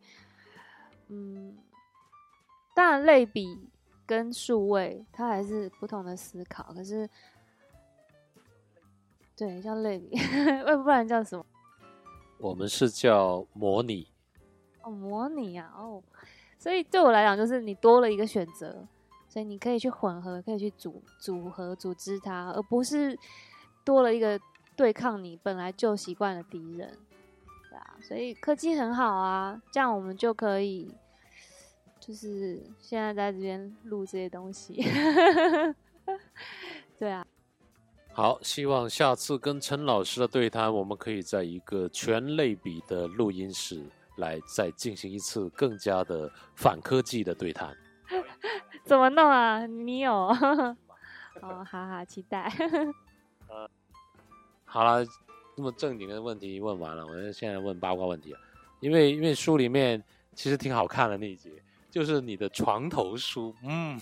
[1.07, 1.57] 嗯，
[2.73, 3.69] 当然类比
[4.05, 7.09] 跟数位，它还是不同的思考，可是。
[9.37, 10.17] 对，叫类比，
[10.65, 11.45] 要不然叫什么？
[12.37, 14.07] 我们是叫模拟。
[14.81, 16.01] 哦，模拟啊，哦，
[16.57, 18.87] 所以对我来讲，就是你多了一个选择，
[19.35, 23.19] 所以你可以去混合，可以去组组合组织它，而不是
[23.83, 24.39] 多了一个
[24.77, 26.97] 对抗你本来就习惯的敌人。
[27.69, 30.89] 对啊，所以科技很好啊，这样我们就可以
[31.99, 34.81] 就是现在在这边录这些东西。
[36.97, 37.27] 对啊，
[38.13, 43.83] 好，希望下次跟陈老师的对谈，我们可以在一个全类比的录音室
[44.15, 47.75] 来再进行一次更加的反科技的对谈。
[48.83, 49.65] 怎么弄啊？
[49.65, 50.13] 你有？
[51.41, 52.51] 哦，好好期待。
[54.65, 55.05] 好了，
[55.55, 58.39] 那么正经的问题问完了，我们现在问八卦问题了。
[58.79, 60.03] 因为因为书里面
[60.33, 61.51] 其实挺好看的那一节，
[61.89, 63.55] 就是你的床头书。
[63.63, 63.99] 嗯，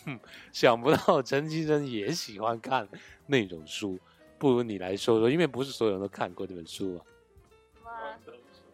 [0.51, 2.87] 想不到陈绮贞也喜欢看
[3.27, 3.99] 那种书，
[4.39, 7.05] 不如你来说说，因为不是所有人都看过这本书啊。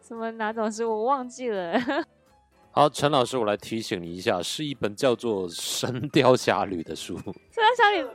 [0.00, 0.88] 什么哪种书？
[0.88, 1.78] 我忘记了。
[2.72, 7.16] 好，陈老师，我来提醒你一下，是一本叫做《神雕侠侣》的书。
[7.18, 8.08] 神雕侠侣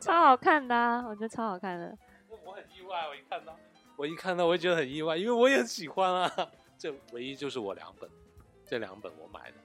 [0.00, 1.96] 超好看的、啊，我觉得超好看的。
[2.42, 3.56] 我很意外，我一看到，
[3.96, 6.32] 我一看到，我就觉得很意外，因为我也很喜欢啊。
[6.78, 8.08] 这唯一就是我两本，
[8.64, 9.58] 这两本我买的，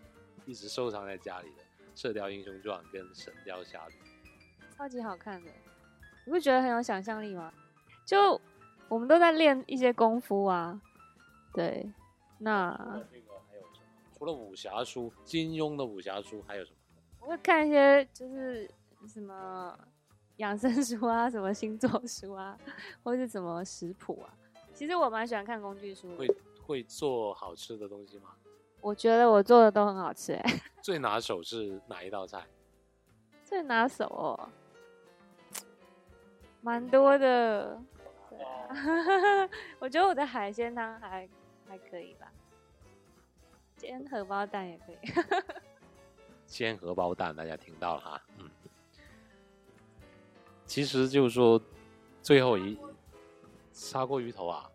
[0.45, 1.63] 一直收藏在家里的
[2.01, 3.93] 《射雕英雄传》跟《神雕侠侣》。
[4.77, 5.49] 超级好看的，
[6.25, 7.49] 你不觉得很有想象力吗？
[8.05, 8.39] 就
[8.89, 10.81] 我们都在练一些功夫啊，
[11.53, 11.89] 对，
[12.39, 12.99] 那？
[14.25, 16.77] 除了武侠书，金庸的武侠书还有什么？
[17.21, 18.67] 我会看一些就是
[19.07, 19.77] 什么
[20.38, 22.57] 养生书啊，什么星座书啊，
[23.03, 24.33] 或是什么食谱啊。
[24.73, 26.27] 其实我蛮喜欢看工具书的，会
[26.65, 28.31] 会做好吃的东西吗？
[28.81, 32.43] 我觉得我做的都很好吃哎、 最拿手是哪一道菜？
[33.43, 34.49] 最拿手哦，
[36.61, 37.79] 蛮多的。
[38.31, 38.69] 对啊，
[39.77, 41.29] 我觉得我的海鲜汤还
[41.67, 42.31] 还可以吧，
[43.86, 44.98] 煎荷包蛋也可以。
[46.48, 48.50] 煎荷包蛋，大家听到了哈，嗯。
[50.65, 51.62] 其实就是说，
[52.24, 52.76] 最后一
[53.71, 54.67] 砂锅鱼头啊，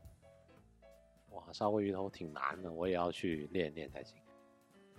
[1.31, 4.17] 哇，砂锅鱼头挺难的，我也要去练练才行。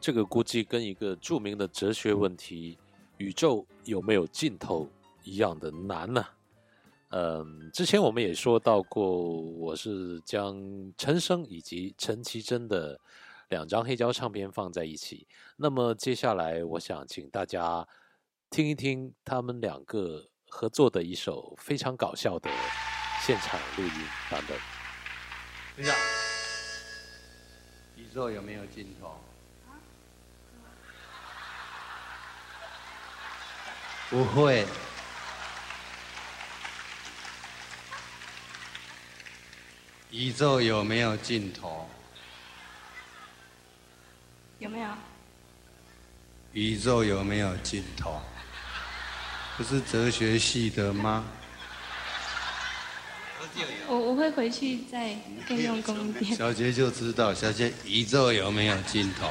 [0.02, 2.78] 这个估计跟一个著名的哲学问题
[3.18, 4.90] “宇宙有没有尽头”
[5.24, 6.26] 一样的难呢、
[7.12, 10.60] 嗯，之前我们也说到过，我是将
[10.98, 13.00] 陈升以及陈绮贞的
[13.52, 15.28] 两张黑胶唱片放在一起。
[15.58, 17.86] 那么接下来，我想请大家
[18.50, 22.50] 听一听他们两个合作的一首非常搞笑的
[23.22, 23.92] 现场录音
[24.30, 24.58] 版本。
[25.76, 25.94] 队长，
[27.98, 29.20] 宇宙有没有尽头？
[34.10, 34.66] 不会。
[40.10, 41.86] 宇宙有没有尽头？
[44.62, 44.88] 有没有？
[46.54, 48.22] 宇宙有没有尽头？
[49.58, 51.26] 不是哲学系的吗？
[53.88, 55.16] 我我会回去再
[55.48, 56.36] 更用功一点。
[56.36, 59.28] 小杰就知道，小杰宇宙有没有尽头？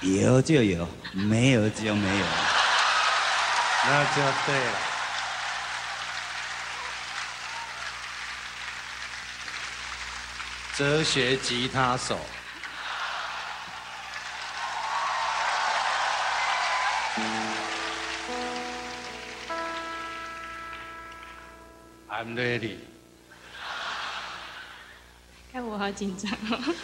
[0.00, 2.26] 有就有，没有就没有。
[3.84, 4.72] 那就对了。
[10.76, 12.18] 哲学吉他手。
[22.34, 22.76] ready。
[25.52, 26.74] 看我好紧张哦。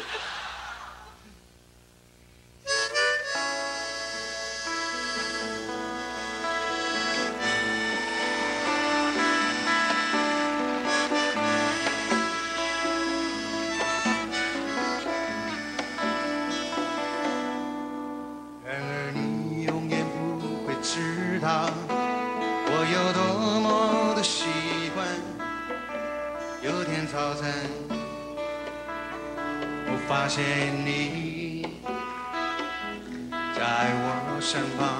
[18.65, 20.07] 然而你永远
[20.39, 21.69] 不会知道
[30.31, 30.43] 谢
[30.85, 31.67] 你
[33.53, 35.00] 在我身旁。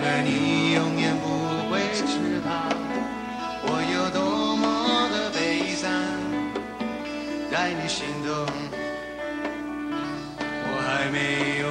[0.00, 1.26] 而你永远不
[1.70, 2.02] 会知
[2.44, 2.50] 道
[3.62, 4.64] 我有多么
[5.10, 5.90] 的悲伤，
[7.50, 8.30] 在你心中，
[10.40, 11.66] 我还没有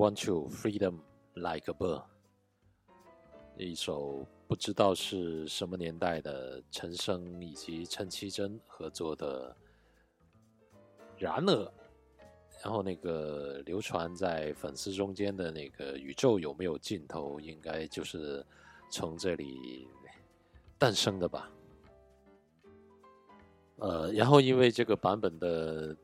[0.00, 0.98] want you freedom
[1.34, 2.02] like a bird，
[3.58, 9.54] 一首不知道是什么年代的陈升以及陈绮贞合作的
[11.22, 11.52] 《然而》，
[12.64, 18.42] 然后那个流传在粉丝中间的那个宇宙有没有尽头，应该就是
[18.90, 19.86] 从这里
[20.78, 21.52] 诞生的吧。
[23.76, 25.94] 呃，然后因为这个版本的，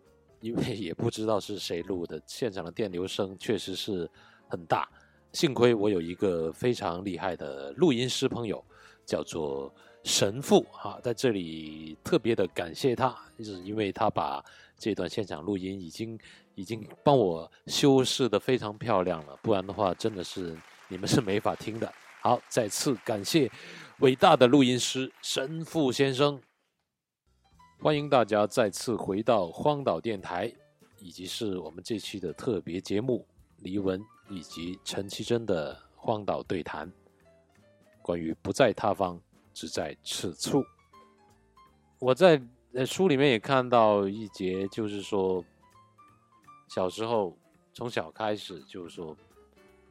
[0.41, 4.09] 因为也不知道是谁录的，现场的电流声确实是
[4.49, 4.89] 很大。
[5.33, 8.65] 幸亏我有一个非常厉害的录音师朋友，
[9.05, 14.43] 叫做神父哈，在这里特别的感谢他，就是因为他把
[14.79, 16.19] 这段现场录音已经
[16.55, 20.57] 已经帮我修饰的非常漂亮了，不然的话真的是
[20.89, 21.93] 你们是没法听的。
[22.23, 23.51] 好，再次感谢
[23.99, 26.41] 伟大的录音师神父先生。
[27.79, 30.53] 欢迎大家再次回到荒岛电台，
[30.99, 33.25] 以及是我们这期的特别节目
[33.59, 36.91] 黎文以及陈绮贞的荒岛对谈，
[38.03, 39.21] 关于不在他方，
[39.53, 40.65] 只在此处。
[41.99, 42.41] 我在
[42.85, 45.45] 书里面也看到一节，就是说
[46.69, 47.37] 小时候
[47.73, 49.17] 从小开始，就是说，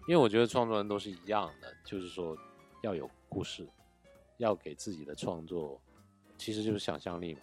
[0.08, 2.36] 因为我觉得创作人都是一样的，就是说
[2.82, 3.66] 要有故事，
[4.38, 5.80] 要给自己的创作，
[6.36, 7.40] 其实就是想象力嘛。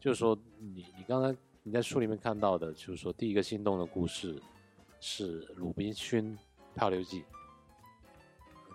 [0.00, 4.40] 就是说你你刚才你在书里面看到的，就是说第一个心动的故事
[4.98, 6.36] 是《鲁滨逊
[6.74, 7.20] 漂流记》，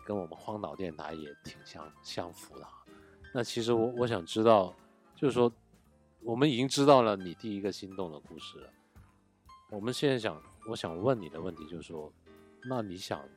[0.05, 2.85] 跟我们荒岛电台也挺相相符的哈。
[3.33, 4.73] 那其实我我想知道，
[5.15, 5.51] 就是说
[6.21, 8.69] 我们已经知道了你第一个心动的故事了，
[9.71, 12.13] 我们现在想我想问你的问题就是说，
[12.69, 13.27] 那你想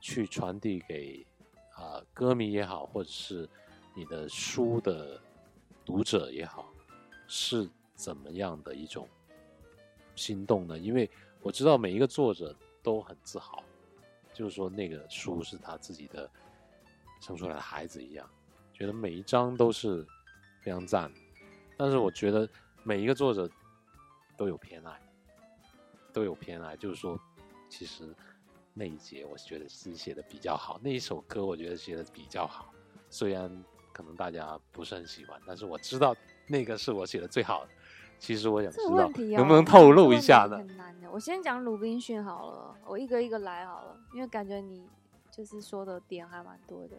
[0.00, 1.26] 去传递给
[1.74, 3.48] 啊、歌迷也好，或者是
[3.94, 5.20] 你的书的
[5.88, 6.70] 读者也好，
[7.26, 9.08] 是怎么样的一种
[10.14, 10.78] 心动呢？
[10.78, 11.10] 因为
[11.40, 13.64] 我知道每一个作者都很自豪，
[14.34, 16.30] 就是说那个书是他自己的
[17.22, 18.28] 生出来的孩子一样，
[18.70, 20.06] 觉得每一章都是
[20.60, 21.10] 非常赞。
[21.78, 22.46] 但是我觉得
[22.82, 23.50] 每一个作者
[24.36, 25.00] 都有偏爱，
[26.12, 27.18] 都有偏爱，就是说，
[27.70, 28.14] 其实
[28.74, 32.74] 那一节我觉得是写的比较好，那一首歌我觉得写的比较好，
[33.08, 33.50] 虽然
[33.98, 36.14] 可能大家不是很喜欢，但是我知道
[36.46, 37.70] 那个是我写的最好的。
[38.16, 40.56] 其实我想知这个道能不能透露一下呢？
[40.56, 41.10] 很难的。
[41.10, 44.88] 我先讲鲁滨逊好了，我一个一个来好了，因为感觉你
[45.32, 46.96] 就是说的点还蛮多的。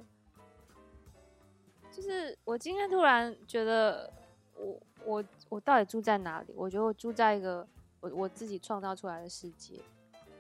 [1.90, 4.12] 就是我今天突然觉得
[4.56, 6.54] 我，我我到底住在哪里？
[6.54, 7.66] 我觉得我住在一个
[8.02, 9.80] 我我自己创造出来的世界。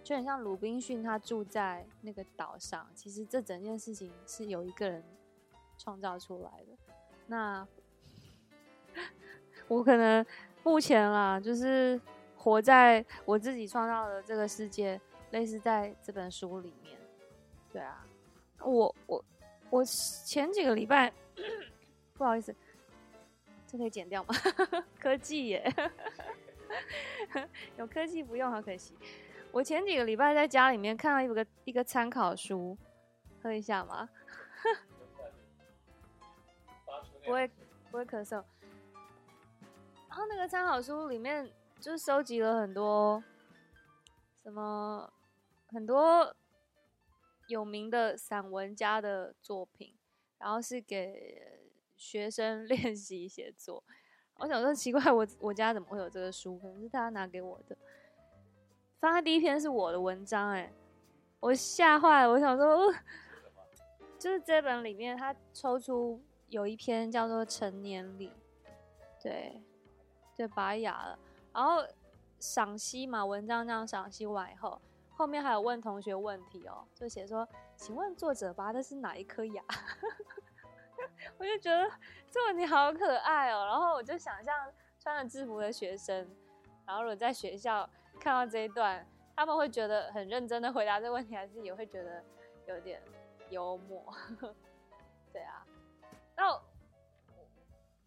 [0.04, 5.02] 就很像鲁滨逊他住在那个岛上，其实这整件事情是有一个人
[5.80, 6.78] 创造出来的。
[7.26, 7.68] 那
[9.68, 10.24] 我可能
[10.62, 12.00] 目前啦，就是
[12.36, 15.00] 活在我自己创造的这个世界，
[15.32, 17.00] 类似在这本书里面。
[17.72, 18.06] 对啊，
[18.60, 19.26] 我我
[19.70, 21.14] 我前几个礼拜，
[22.14, 22.54] 不好意思，
[23.68, 24.36] 这可以剪掉吗？
[25.00, 25.74] 科技耶，
[27.78, 28.98] 有科技不用，好可惜。
[29.52, 32.76] 我前几个礼拜在家里面看到一个一个参考书，
[33.42, 34.10] 喝一下吗？
[37.30, 37.48] 不会
[37.92, 38.44] 不会咳嗽。
[40.10, 41.48] 然后那个参考书里面
[41.80, 43.24] 就收集了很多
[44.42, 45.14] 什么
[45.68, 46.36] 很多
[47.48, 49.94] 有名的散文家的作品，
[50.40, 53.84] 然后是给学生练习写作。
[54.38, 56.58] 我想说奇怪，我我家怎么会有这个书？
[56.58, 57.78] 可能是他拿给我的。
[59.00, 60.74] 翻开第一篇是我的文章、哎，
[61.42, 62.32] 我吓坏了。
[62.32, 62.92] 我想说，
[64.18, 66.20] 就是这本里面他抽出
[66.50, 68.30] 有一篇叫做《成年礼》，
[69.22, 69.62] 对，
[70.36, 71.20] 对，拔牙了。
[71.54, 71.84] 然后
[72.40, 74.82] 赏析嘛，文章这样赏析完以后，
[75.12, 79.64] 后面还有问同学问题哦，就写说，请问作者拔的是哪一颗牙？
[81.38, 81.90] 我就觉得
[82.32, 83.66] 这问题好可爱哦。
[83.66, 84.56] 然后我就想象
[85.00, 86.28] 穿着制服的学生，
[86.86, 87.88] 然后如果在学校
[88.20, 92.24] 看到这一段，他们会觉得很认真的回答这个问题，还是也会觉得
[92.68, 93.02] 有点
[93.50, 94.14] 幽默？
[96.40, 96.62] 对啊，那我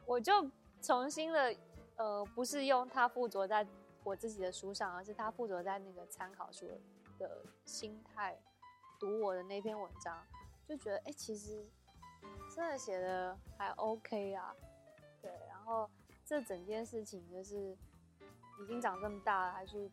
[0.07, 1.55] 我就重新的
[1.97, 3.67] 呃，不是用它附着在
[4.03, 6.67] 我自己的书上，而是它附着在那个参考书
[7.19, 8.39] 的心态
[8.99, 10.27] 读我的那篇文章，
[10.67, 11.65] 就觉得哎、诶其实
[12.55, 14.57] 真的写的还 OK 啊，
[15.21, 15.89] 对，然后
[16.25, 17.77] 这整件事情就是
[18.63, 19.91] 已经长这么大了，还去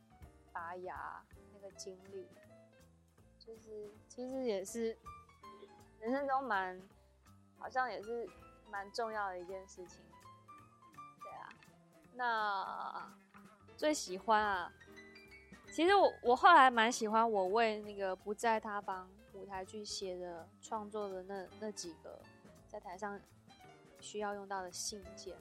[0.54, 1.24] 拔牙
[1.54, 2.28] 那个经历，
[3.38, 4.98] 就是其实也是
[6.00, 6.82] 人生中蛮
[7.60, 8.28] 好像也是
[8.70, 10.02] 蛮重要的一件事情。
[11.22, 11.50] 对啊，
[12.16, 13.12] 那
[13.78, 14.72] 最喜欢啊，
[15.72, 22.20] 其实我我后来蛮喜欢我为那个不在他方舞台剧写的创作的那那几个
[22.68, 23.20] 在台上
[24.00, 25.38] 需要用到的信件，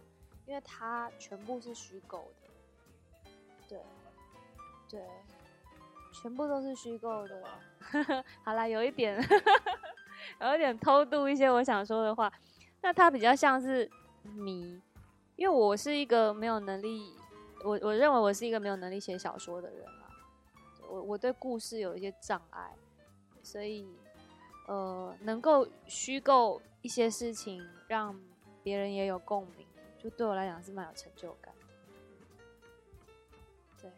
[0.46, 3.30] 因为它全部是虚构的，
[3.68, 3.82] 对
[4.88, 5.06] 对，
[6.12, 7.44] 全部都是虚构的。
[8.44, 9.20] 好啦，有一点
[10.40, 12.32] 有点偷渡一些我想说的话，
[12.80, 13.90] 那他比较像是
[14.22, 14.80] 迷，
[15.36, 17.14] 因为我是一个没有能力，
[17.64, 20.10] 我我认为我是一个没有能力写小说的人啊，
[20.88, 22.72] 我我对故事有一些障碍，
[23.42, 23.86] 所以
[24.66, 28.18] 呃，能够虚构一些事情，让
[28.62, 29.66] 别人也有共鸣，
[29.98, 31.52] 就对我来讲是蛮有成就感。
[33.80, 33.90] 对，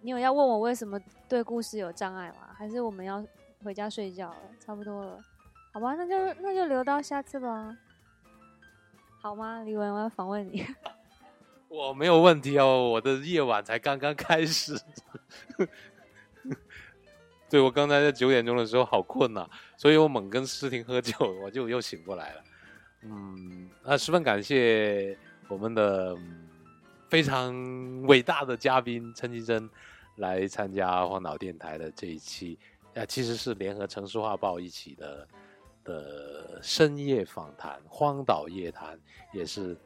[0.00, 0.98] 你有要问我为什么
[1.28, 2.54] 对故事有障碍吗？
[2.56, 3.24] 还是我们要
[3.62, 4.36] 回家睡觉了？
[4.58, 5.20] 差不多了，
[5.72, 7.76] 好吧， 那就那就留到下次吧，
[9.20, 9.62] 好吗？
[9.64, 10.64] 李文，我要访问你。
[11.68, 14.74] 我没有问题哦，我的夜晚才刚刚开始。
[17.50, 22.44] 对我刚才在九点钟的时候好困呐、所以我猛跟诗婷喝酒，我就又醒过来了。
[23.02, 25.16] 嗯，那十分感谢
[25.48, 26.16] 我们的、
[27.08, 29.68] 非常伟大的嘉宾陈绮贞
[30.16, 32.58] 来参加荒岛电台的这一期，
[32.98, 35.28] 呃，其实是联合城市画报一起的
[35.84, 38.98] 的深夜访谈，荒岛夜谈
[39.32, 39.76] 也是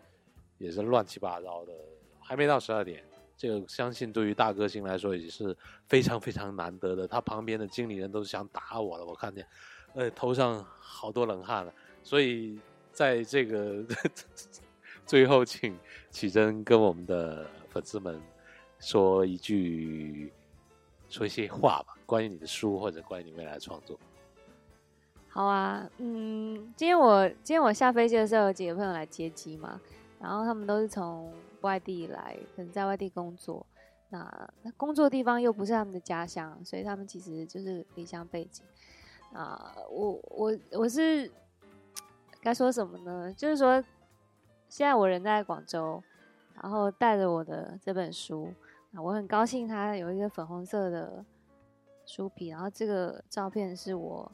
[0.56, 1.74] 也是乱七八糟的，
[2.18, 3.04] 还没到十二点。
[3.36, 5.54] 这个相信对于大歌星来说也是
[5.86, 7.06] 非常非常难得的。
[7.06, 9.46] 他旁边的经理人都想打我了，我看见，
[9.92, 11.74] 呃，头上好多冷汗了。
[12.02, 12.58] 所以
[12.92, 13.84] 在这个
[15.04, 15.76] 最后，请
[16.10, 18.18] 启真跟我们的粉丝们
[18.78, 20.32] 说一句，
[21.10, 23.98] 说一些话吧，关于你的书或者关于你未来的创作。
[25.30, 29.80] 好啊，嗯，今天我今天我下飞机的时候，有几个朋友来接机嘛，
[30.20, 31.32] 然后他们都是从
[31.62, 33.64] 外地来，可能在外地工作，
[34.10, 38.62] 那工作地方又不是他们的家乡，所以他们其实就是离乡背景。
[39.32, 41.32] 啊，我我我是
[42.42, 43.32] 该说什么呢？
[43.32, 43.82] 就是说，
[44.68, 46.02] 现在我人在广州，
[46.60, 48.52] 然后带着我的这本书，
[48.92, 51.24] 啊，我很高兴它有一个粉红色的
[52.04, 54.32] 书皮，然后这个照片是我。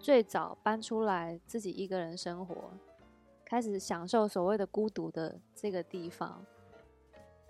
[0.00, 2.72] 最早搬出来自己一个人生活，
[3.42, 6.44] 开始享受所谓的孤独的这个地方。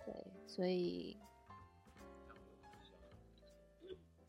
[0.07, 0.15] 对，
[0.47, 1.17] 所以，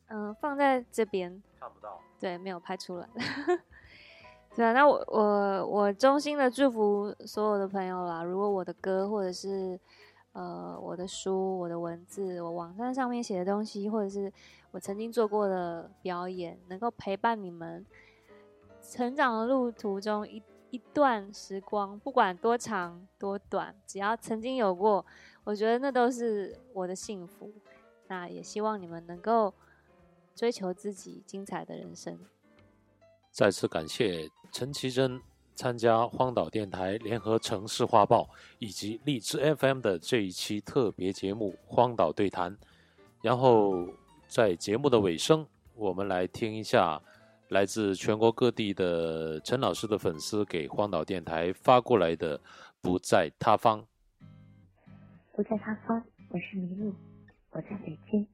[0.08, 2.00] 嗯、放在这边，看不到。
[2.18, 3.08] 对，没有拍出来。
[4.56, 8.24] 对啊，那我我我衷心的祝福所有的朋友啦。
[8.24, 9.78] 如果我的歌或者是
[10.36, 14.30] 呃我的书、我的文字、我网站上面写的东西，或者是
[14.70, 17.86] 我曾经做过的表演，能够陪伴你们
[18.82, 25.06] 成长的路途中一一段时光，不管多长多短，只要曾经有过，
[25.44, 27.50] 我觉得那都是我的幸福。
[28.08, 29.54] 那也希望你们能够
[30.34, 32.20] 追求自己精彩的人生。
[33.30, 35.18] 再次感谢陈绮贞
[35.56, 38.28] 参加荒岛电台联合城市画报
[38.58, 42.52] 以及荔枝 FM 的这一期特别节目《荒岛对谈》。
[43.22, 43.88] 然后
[44.28, 45.44] 在节目的尾声，
[45.74, 47.00] 我们来听一下
[47.48, 52.38] 来自全国各地的陈老师的粉丝给荒岛电台发过来的
[52.82, 53.80] 《不在他方》。
[55.32, 56.94] 不在他方，我是麋鹿，
[57.50, 58.26] 我在北京，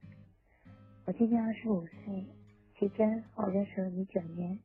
[1.05, 2.27] 我今年二十五岁，
[2.79, 4.59] 其真我认识了你九年，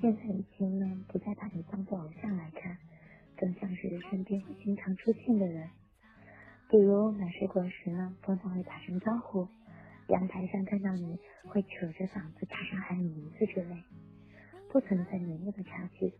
[0.00, 2.78] 现在已经呢不再把你当做偶像来看，
[3.36, 5.68] 更像是身边会经常出现的人。
[6.70, 9.46] 比如买水果时呢，通常会打声招呼；
[10.08, 13.76] 阳台上看到你会扯着嗓子大声喊你名字之类，
[14.72, 16.14] 不存在年龄的差距，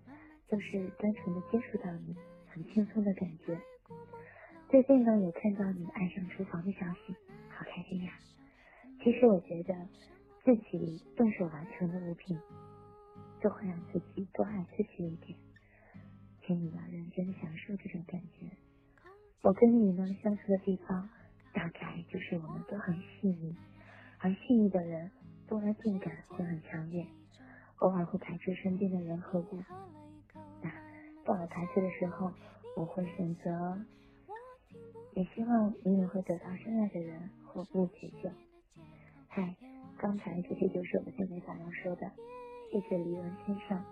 [0.46, 2.14] 就是单纯的接触到你，
[2.48, 3.58] 很轻松的感觉。
[4.68, 7.14] 最近呢，有看到你爱上厨房的消息，
[7.48, 8.12] 好开心呀！
[9.02, 9.74] 其实我觉得，
[10.44, 12.38] 自己动手完成的物品，
[13.42, 15.38] 就会让自己多爱自己一点。
[16.46, 18.50] 请你要认真享受这种感觉。
[19.42, 21.08] 我跟你呢相处的地方，
[21.52, 23.56] 大概就是我们都很细腻，
[24.18, 25.10] 而细腻的人，
[25.48, 27.06] 多安定感会很强烈，
[27.78, 29.62] 偶尔会排斥身边的人和物。
[30.62, 30.70] 那
[31.24, 32.32] 到了排斥的时候，
[32.76, 33.84] 我会选择。
[35.14, 38.30] 也希望你也会得到深爱的人或不解救。
[39.26, 39.56] 嗨，
[39.98, 42.10] 刚才这些就是我们现在想要说的。
[42.70, 43.84] 谢谢黎文先生。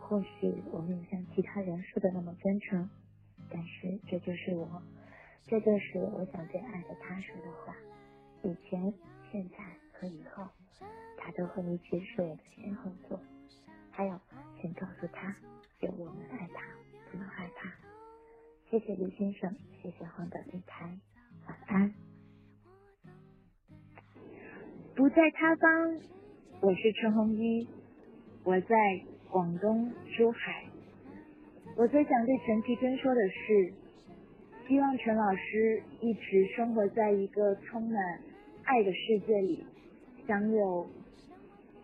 [0.00, 2.88] 或许我没有像其他人说的那么真诚，
[3.50, 4.82] 但是这就是我，
[5.46, 7.76] 这就是我想对爱的他说的话。
[8.42, 8.94] 以前、
[9.30, 9.56] 现在
[9.92, 10.48] 和以后，
[11.18, 13.20] 他都会一直是我的先后座。
[13.90, 14.18] 还有，
[14.60, 15.36] 请告诉他，
[15.80, 16.62] 有我们爱他，
[17.10, 17.70] 不能害怕。
[18.70, 20.98] 谢谢李先生，谢谢黄岛电台，
[21.48, 21.92] 晚安。
[24.94, 26.00] 不在他方，
[26.62, 27.68] 我是陈红一，
[28.46, 28.76] 我在
[29.28, 30.64] 广东珠海。
[31.76, 33.72] 我最想对陈绮贞说的是，
[34.68, 38.00] 希望陈老师一直生活在一个充满
[38.62, 39.66] 爱的世界里，
[40.28, 40.86] 享有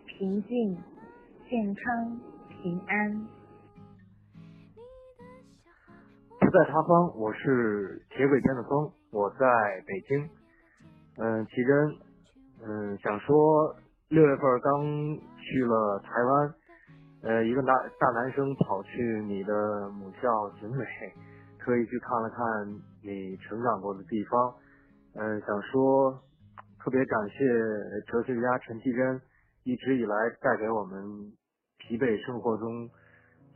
[0.07, 0.79] 平静、
[1.51, 3.27] 健康、平安。
[6.39, 9.47] 不在他方，我是铁轨边的风，我在
[9.85, 10.31] 北京。
[11.19, 11.97] 嗯，奇珍，
[12.65, 13.75] 嗯，想说
[14.13, 14.85] 六月份刚
[15.41, 16.55] 去了台湾，
[17.23, 20.85] 呃，一个大大男生跑去你的母校景美，
[21.59, 22.69] 特意去看了看
[23.03, 24.55] 你成长过的地方。
[25.15, 26.13] 嗯，想说
[26.79, 27.39] 特别感谢
[28.07, 29.19] 哲学家陈绮贞
[29.65, 31.33] 一直以来带给我们
[31.79, 32.91] 疲惫生活中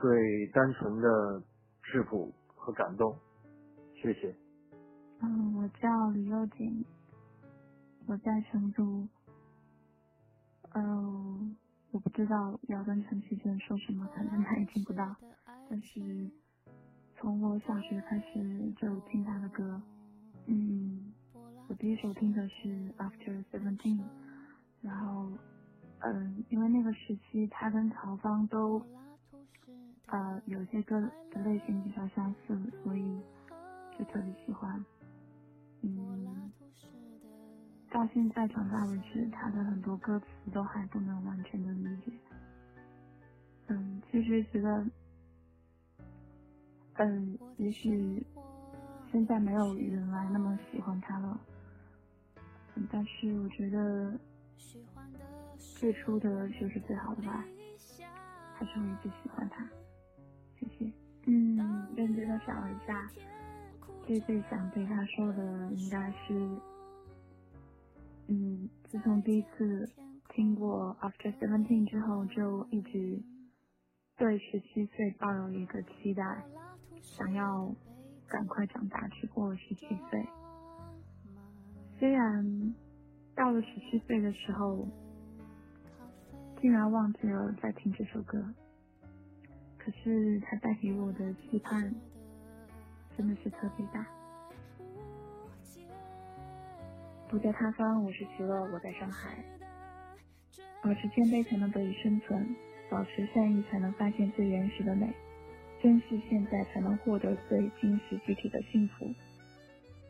[0.00, 1.42] 最单纯的
[1.82, 2.32] 质朴。
[2.66, 3.16] 和感动，
[3.94, 4.34] 谢谢。
[5.22, 6.84] 嗯，我叫李幼锦，
[8.09, 9.07] 我在成都。
[10.77, 11.57] 嗯，
[11.91, 15.16] 我不知道要跟陈绮贞说什么，反正他也听不到。
[15.70, 16.31] 但是
[17.16, 19.81] 从我小学开始就听他的歌。
[20.47, 21.12] 嗯，
[21.68, 24.01] 我第一首听的是 After Seventeen，
[24.83, 25.31] 然后
[26.01, 28.83] 嗯，因为那个时期他跟曹芳都。
[30.09, 31.01] 呃，有些歌
[31.33, 33.20] 的类型比较相似，所以
[33.99, 34.85] 就特别喜欢。
[35.83, 36.53] 嗯，
[37.97, 42.12] 到现在长大为止，他的很多歌词都还不能完全的理解。
[43.68, 44.86] 嗯，其实觉得，
[46.97, 48.22] 嗯，也许
[49.11, 51.40] 现在没有原来那么喜欢他了。
[52.74, 54.12] 嗯，但是我觉得
[55.59, 57.42] 最初的就是最好的吧，
[58.57, 59.66] 还是会一直喜欢他。
[60.61, 60.92] 谢谢。
[61.24, 61.57] 嗯，
[61.97, 63.09] 认真的想了一下，
[64.07, 66.47] 最最想对他说的应该是，
[68.29, 69.89] 嗯，自从第一次
[70.31, 73.22] 听过 After Seventeen 之后，就一直
[74.16, 76.45] 对十七岁抱有一个期待，
[77.01, 77.72] 想要
[78.29, 80.27] 赶快长大去过十七岁。
[81.99, 82.74] 虽然
[83.35, 84.89] 到了十七岁的时候，
[86.61, 88.45] 竟然忘记了在听这首歌。
[89.79, 91.95] 可是它带给我的期盼
[93.16, 94.05] 真的是特别大。
[97.29, 99.37] 不在他方，我是徐乐，我在上海。
[100.81, 102.55] 保持谦卑才能得以生存，
[102.89, 105.12] 保持善意才能发现最原始的美，
[105.83, 109.12] 珍惜现在才能获得最真实具体的幸福。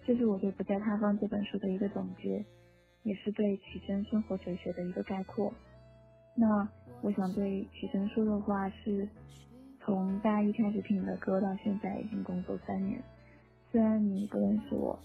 [0.04, 2.44] 这是我对《不在他方》这本书的一个总结，
[3.02, 5.50] 也是对启真生活哲学的一个概括。
[6.36, 6.68] 那
[7.00, 9.08] 我想对启真说的话是：
[9.80, 13.02] 从大一开始听你的歌到现在已经工作三年，
[13.72, 14.98] 虽然你不认识我，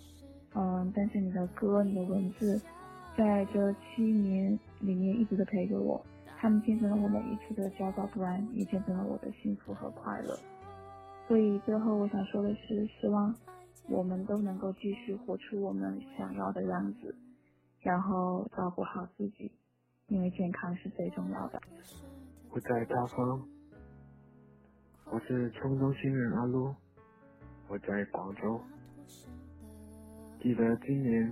[0.54, 2.62] 嗯，但是你的歌、你的文字，
[3.18, 6.04] 在这七年里面一直都陪着我。
[6.38, 10.38] 他们见证了我每一次的焦躁不安，也见证了我的幸福和快乐。
[11.28, 13.34] 所以最后我想说的是，希望
[13.88, 17.16] 我们都能够继续活出我们想要的样子，
[17.80, 19.52] 然后照顾好自己，
[20.08, 21.62] 因为健康是最重要的。
[22.50, 23.48] 我在大方，
[25.12, 26.74] 我是冲动新人阿撸，
[27.70, 28.60] 我在广州。
[30.42, 31.32] 记得今年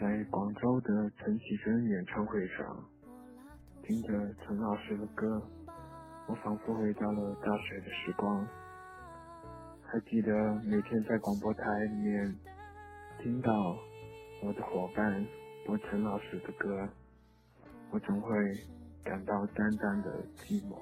[0.00, 2.64] 在广州的陈绮贞演唱会上。
[3.82, 5.42] 听着陈老师的歌，
[6.26, 8.48] 我仿佛回到了大学的时光。
[9.82, 10.32] 还记得
[10.64, 12.34] 每天在广播台里面
[13.18, 13.52] 听到
[14.42, 15.22] 我的伙伴
[15.66, 16.88] 播陈老师的歌，
[17.90, 18.30] 我总会
[19.04, 20.78] 感到淡淡的寂寞。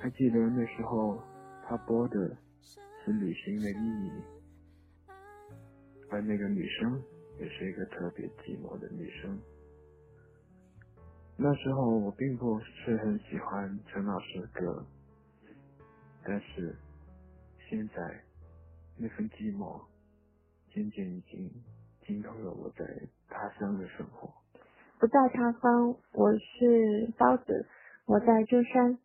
[0.00, 1.20] 还记得那时候
[1.66, 2.36] 他播的
[3.04, 4.10] 是《旅行的意义》，
[6.10, 7.02] 而那个女生
[7.38, 9.38] 也是一个特别寂寞的女生。
[11.36, 14.86] 那时候我并不是很喜欢陈老师的歌，
[16.24, 16.76] 但是
[17.68, 17.94] 现在
[18.96, 19.80] 那份寂寞
[20.72, 21.50] 渐渐已经
[22.06, 22.84] 浸透了我在
[23.28, 24.32] 他乡的生活。
[25.00, 27.66] 不在他方，我是包子，
[28.06, 28.98] 我在舟山。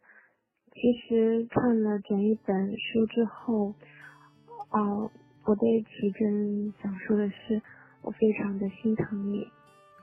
[0.71, 3.73] 其实看了整一本书之后，
[4.69, 5.11] 哦，
[5.49, 7.59] 我对奇珍想说的是，
[8.03, 9.47] 我非常的心疼你。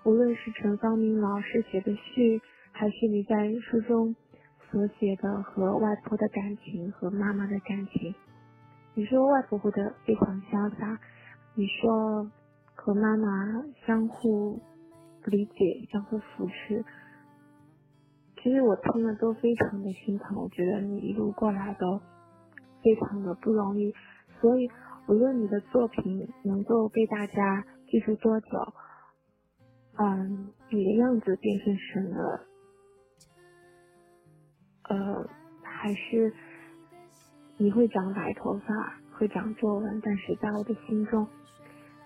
[0.04, 2.42] 无论是陈方明老师写的序，
[2.72, 4.16] 还是你在书中
[4.68, 8.12] 所写的和外婆的感情和妈妈的感情，
[8.94, 10.98] 你说外婆活得非常潇洒，
[11.54, 12.28] 你说
[12.74, 14.60] 和妈妈相互
[15.26, 16.84] 理解、相互扶持，
[18.42, 20.36] 其实我听了都非常的心疼。
[20.38, 22.00] 我觉得你一路过来都
[22.82, 23.94] 非常的不容易，
[24.40, 24.68] 所以
[25.08, 28.48] 无论你的作品能够被大家记住多久。
[29.98, 32.40] 嗯，你的样子变成什么？
[34.88, 35.28] 呃，
[35.62, 36.34] 还是
[37.56, 41.26] 你会长白头发，会长皱纹，但是在我的心中，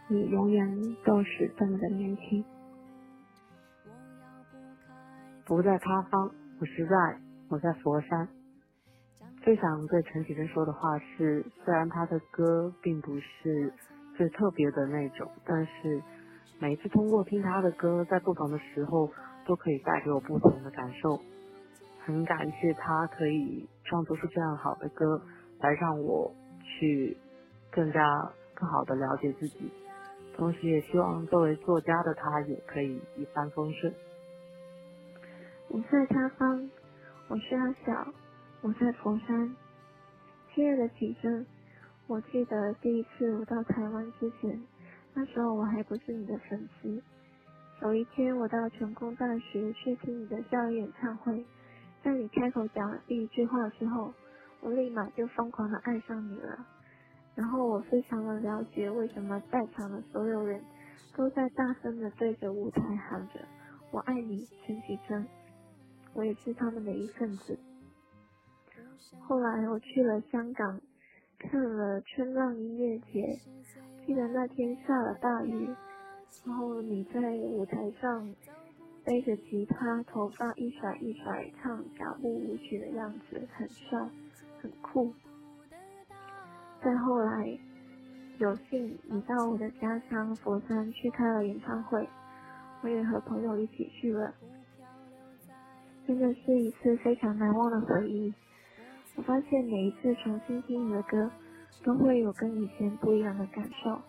[0.08, 2.44] 你永远都是这么的年轻。
[5.44, 6.30] 不在他方，
[6.60, 8.28] 我实在我在佛山。
[9.42, 13.72] 最想对陈绮贞说的话是：虽然他的歌并不是
[14.16, 16.02] 最特别的那种，但是。
[16.62, 19.10] 每次通过听他的歌，在不同的时候
[19.46, 21.18] 都可以带给我不同的感受。
[22.04, 25.22] 很感谢他可以创作出这样好的歌，
[25.60, 26.30] 来让我
[26.62, 27.16] 去
[27.70, 28.04] 更加
[28.52, 29.72] 更好的了解自己。
[30.36, 33.94] 同时，也希望作为作家的他也可以一帆风顺。
[35.68, 36.70] 我在他方，
[37.28, 38.12] 我是阿小，
[38.62, 39.56] 我在佛山。
[40.52, 41.46] 亲爱的启真，
[42.06, 44.62] 我记得第一次我到台湾之前。
[45.14, 47.02] 那时候我还不是你的粉丝。
[47.80, 51.42] 有一天我到成功大学去听你的校园演唱会，
[52.02, 54.12] 在你开口讲第一句话之后，
[54.60, 56.66] 我立马就疯狂的爱上你了。
[57.34, 60.62] 然后我非常的了解为什么在场的所有人
[61.16, 63.40] 都在大声的对着舞台喊着
[63.90, 65.26] “我爱你，陈绮贞”，
[66.12, 67.58] 我也是他们的一份子。
[69.20, 70.80] 后来我去了香港，
[71.38, 73.38] 看了春浪音乐节。
[74.06, 75.68] 记得那天下了大雨，
[76.44, 78.34] 然后你在舞台上
[79.04, 84.10] 背着吉他，头发一甩一甩，唱脚步舞曲的样子，很帅，
[84.60, 85.12] 很酷。
[86.82, 87.58] 再后来，
[88.38, 92.08] 有幸你到我的家乡佛山去开了演唱会，
[92.82, 94.34] 我也和朋友一起去了，
[96.06, 98.32] 真的是一次非常难忘的回忆。
[99.20, 101.30] 我发现每一次重新听你的歌。
[101.84, 104.00] 都会有跟以前不一样的感受。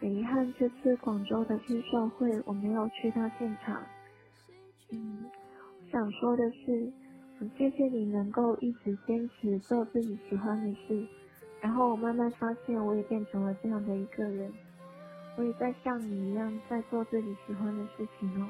[0.00, 3.82] 很遗憾，这次广州的签售会我没有去到现场。
[4.90, 5.24] 嗯，
[5.80, 6.92] 我想说的是，
[7.38, 11.06] 很谢谢你能够一直坚持做自己喜欢的事，
[11.60, 14.52] 然后我慢慢发现，我也变成了这样的一个人。
[15.38, 18.48] 我也在像你一样在做自己喜欢的事情哦。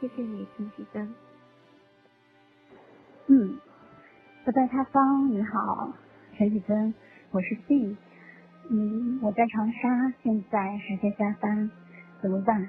[0.00, 1.14] 谢谢你，陈绮贞。
[3.26, 3.58] 嗯，
[4.50, 5.92] 我在他方，你好，
[6.36, 6.92] 陈绮贞。
[7.30, 7.96] 我是 C，
[8.68, 11.70] 嗯，我在长沙，现在还在加班，
[12.20, 12.68] 怎么办？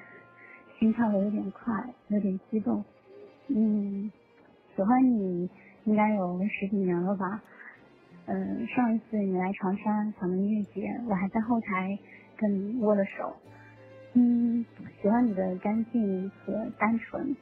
[0.77, 2.85] 心跳的有点快，有点激动。
[3.47, 4.11] 嗯，
[4.75, 5.49] 喜欢你
[5.85, 7.41] 应该有十几年了吧？
[8.27, 11.97] 嗯，上一次你来长沙草莓音乐节，我还在后台
[12.37, 13.35] 跟你握了手。
[14.13, 14.63] 嗯，
[15.01, 17.35] 喜欢你的干净和单纯，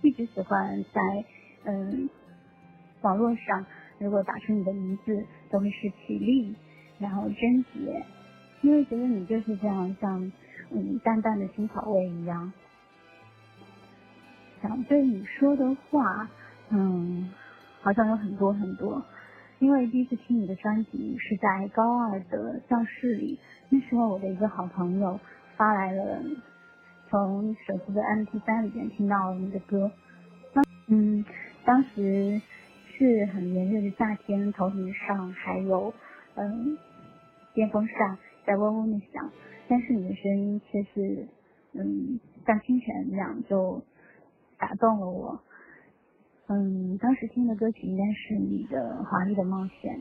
[0.00, 1.24] 一直喜欢在
[1.64, 2.08] 嗯
[3.02, 3.64] 网络上，
[3.98, 6.54] 如果打出你的名字，都会是起立，
[6.98, 8.04] 然后贞洁，
[8.62, 10.32] 因为觉得你就是这样，像
[10.70, 12.52] 嗯淡淡的青草味一样。
[14.62, 16.28] 想对你说的话，
[16.70, 17.30] 嗯，
[17.82, 19.04] 好像有很多很多。
[19.58, 23.38] 因为第一次听你的专辑是在高二的教室里，
[23.70, 25.18] 那时候我的一个好朋友
[25.56, 26.22] 发来了
[27.08, 29.90] 从手机的 MP3 里边听到你的歌，
[30.52, 31.24] 当嗯
[31.64, 32.40] 当时
[32.98, 35.92] 是很炎热的夏天，头顶上还有
[36.34, 36.78] 嗯
[37.52, 38.16] 电风扇
[38.46, 39.30] 在嗡嗡的响，
[39.68, 41.28] 但是你的声音却是
[41.74, 43.82] 嗯像清泉一样就
[44.58, 45.40] 打动了我。
[46.48, 49.96] 嗯，当时听的歌曲应该是你的《华丽的冒险》，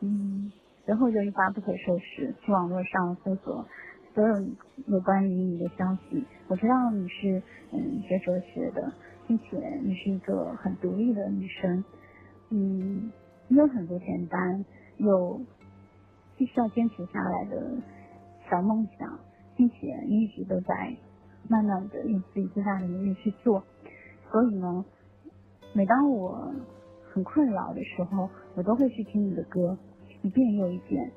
[0.00, 0.52] 嗯，
[0.84, 3.66] 随后就一发不可收拾，去网络上搜索
[4.14, 4.46] 所有
[4.86, 6.22] 有关于你的消息。
[6.48, 8.92] 我知道你是嗯学哲学的，
[9.26, 11.82] 并且你是一个很独立的女生，
[12.50, 13.10] 嗯，
[13.48, 14.64] 你有很多简单
[14.98, 15.40] 又
[16.36, 17.78] 必须要坚持下来的
[18.48, 19.18] 小梦想，
[19.56, 20.96] 并且一直都在
[21.48, 23.62] 慢慢的用自己最大的努力去做，
[24.30, 24.84] 所以呢。
[25.72, 26.52] 每当我
[27.12, 29.78] 很困扰的时候，我都会去听你的歌，
[30.22, 31.12] 一遍又一遍。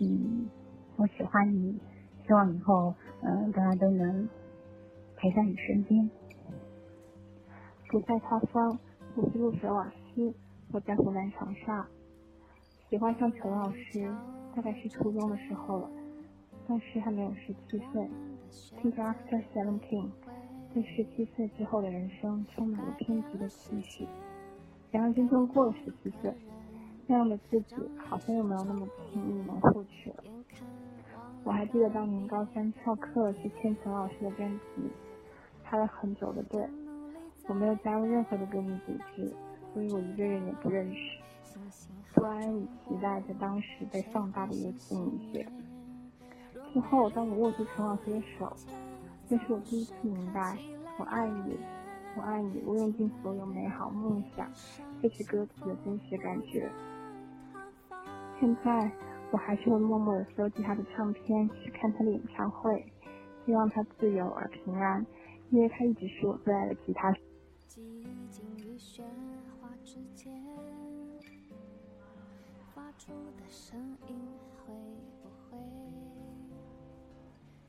[0.00, 0.48] 嗯，
[0.96, 1.78] 我喜欢你，
[2.26, 2.92] 希望以后
[3.22, 4.28] 嗯大家都能
[5.16, 6.10] 陪在你身边。
[7.88, 8.76] 不在他方，
[9.16, 10.34] 我是陆水瓦斯，
[10.72, 11.86] 我在湖南长沙。
[12.90, 14.12] 喜欢上陈老师，
[14.56, 15.88] 大概是初中的时候了，
[16.66, 18.10] 当时还没有十七岁，
[18.82, 20.08] 听着 After Seventeen。
[20.72, 24.08] 对十七岁之后的人生充满了偏激的期许，
[24.90, 26.34] 然而真正过了十七岁，
[27.06, 30.24] 那样的自己好像又没有那么轻易能获取了。
[31.44, 34.90] 我还记得当年高三翘课去签陈老师的专辑，
[35.62, 36.68] 排了很久的队，
[37.46, 39.34] 我没有加入任何的歌迷组织，
[39.72, 41.20] 所以我一个人也不认识，
[42.14, 45.46] 不安与期待着当时被放大的一个情节。
[46.72, 48.52] 之后，当我握住陈老师的手。
[49.26, 50.58] 那是我第一次明白，
[50.98, 51.58] 我爱你，
[52.14, 54.46] 我爱你，我用尽所有美好梦想，
[55.00, 56.70] 这是歌词的真实感觉。
[58.38, 58.90] 现在
[59.30, 62.84] 我还是会默默的收集他的唱片，去看他的演唱会，
[63.46, 65.06] 希望他自由而平安，
[65.50, 67.20] 因为他一直是我最爱的吉他手。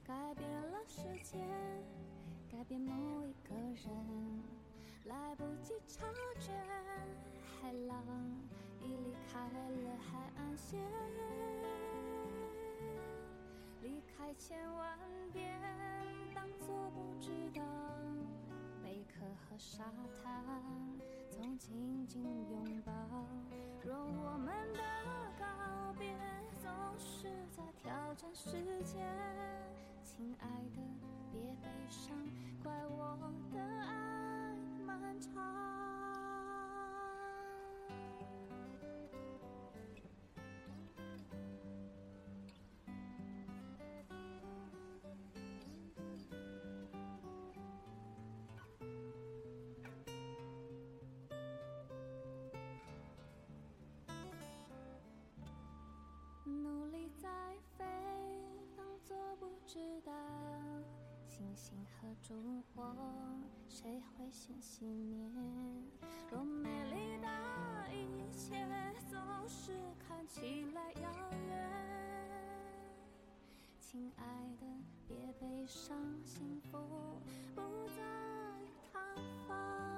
[0.08, 1.40] 改变了世界，
[2.52, 4.44] 改变某一个人，
[5.06, 6.06] 来不及察
[6.40, 6.52] 觉，
[7.42, 8.06] 海浪
[8.84, 10.80] 已离开了海岸线。
[13.82, 15.00] 离开千万
[15.34, 15.60] 遍，
[16.36, 17.64] 当作不知道。
[18.84, 19.84] 贝壳和沙
[20.24, 20.54] 滩，
[21.32, 22.94] 总紧紧拥抱。
[23.84, 24.80] 若我们的
[25.40, 26.16] 告别
[26.62, 29.04] 总是在挑战时间。
[30.06, 30.82] 亲爱的，
[31.32, 32.16] 别悲伤，
[32.64, 33.18] 怪我
[33.52, 35.34] 的爱漫长。
[56.46, 57.28] 努力在
[61.54, 62.96] 星星和烛火，
[63.70, 65.30] 谁会先熄灭？
[66.30, 67.28] 多美丽的
[67.94, 68.66] 一切
[69.10, 69.72] 总是
[70.08, 71.10] 看起来遥
[71.48, 71.70] 远，
[73.80, 74.24] 亲爱
[74.60, 74.66] 的，
[75.08, 76.78] 别悲伤，幸福
[77.54, 78.02] 不在
[78.92, 79.00] 他
[79.48, 79.95] 方。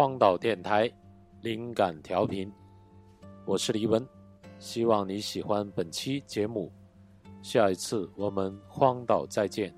[0.00, 0.90] 荒岛电台，
[1.42, 2.50] 灵感调频，
[3.44, 4.02] 我是黎文，
[4.58, 6.72] 希望你喜欢本期节目，
[7.42, 9.70] 下一次我们荒岛再见。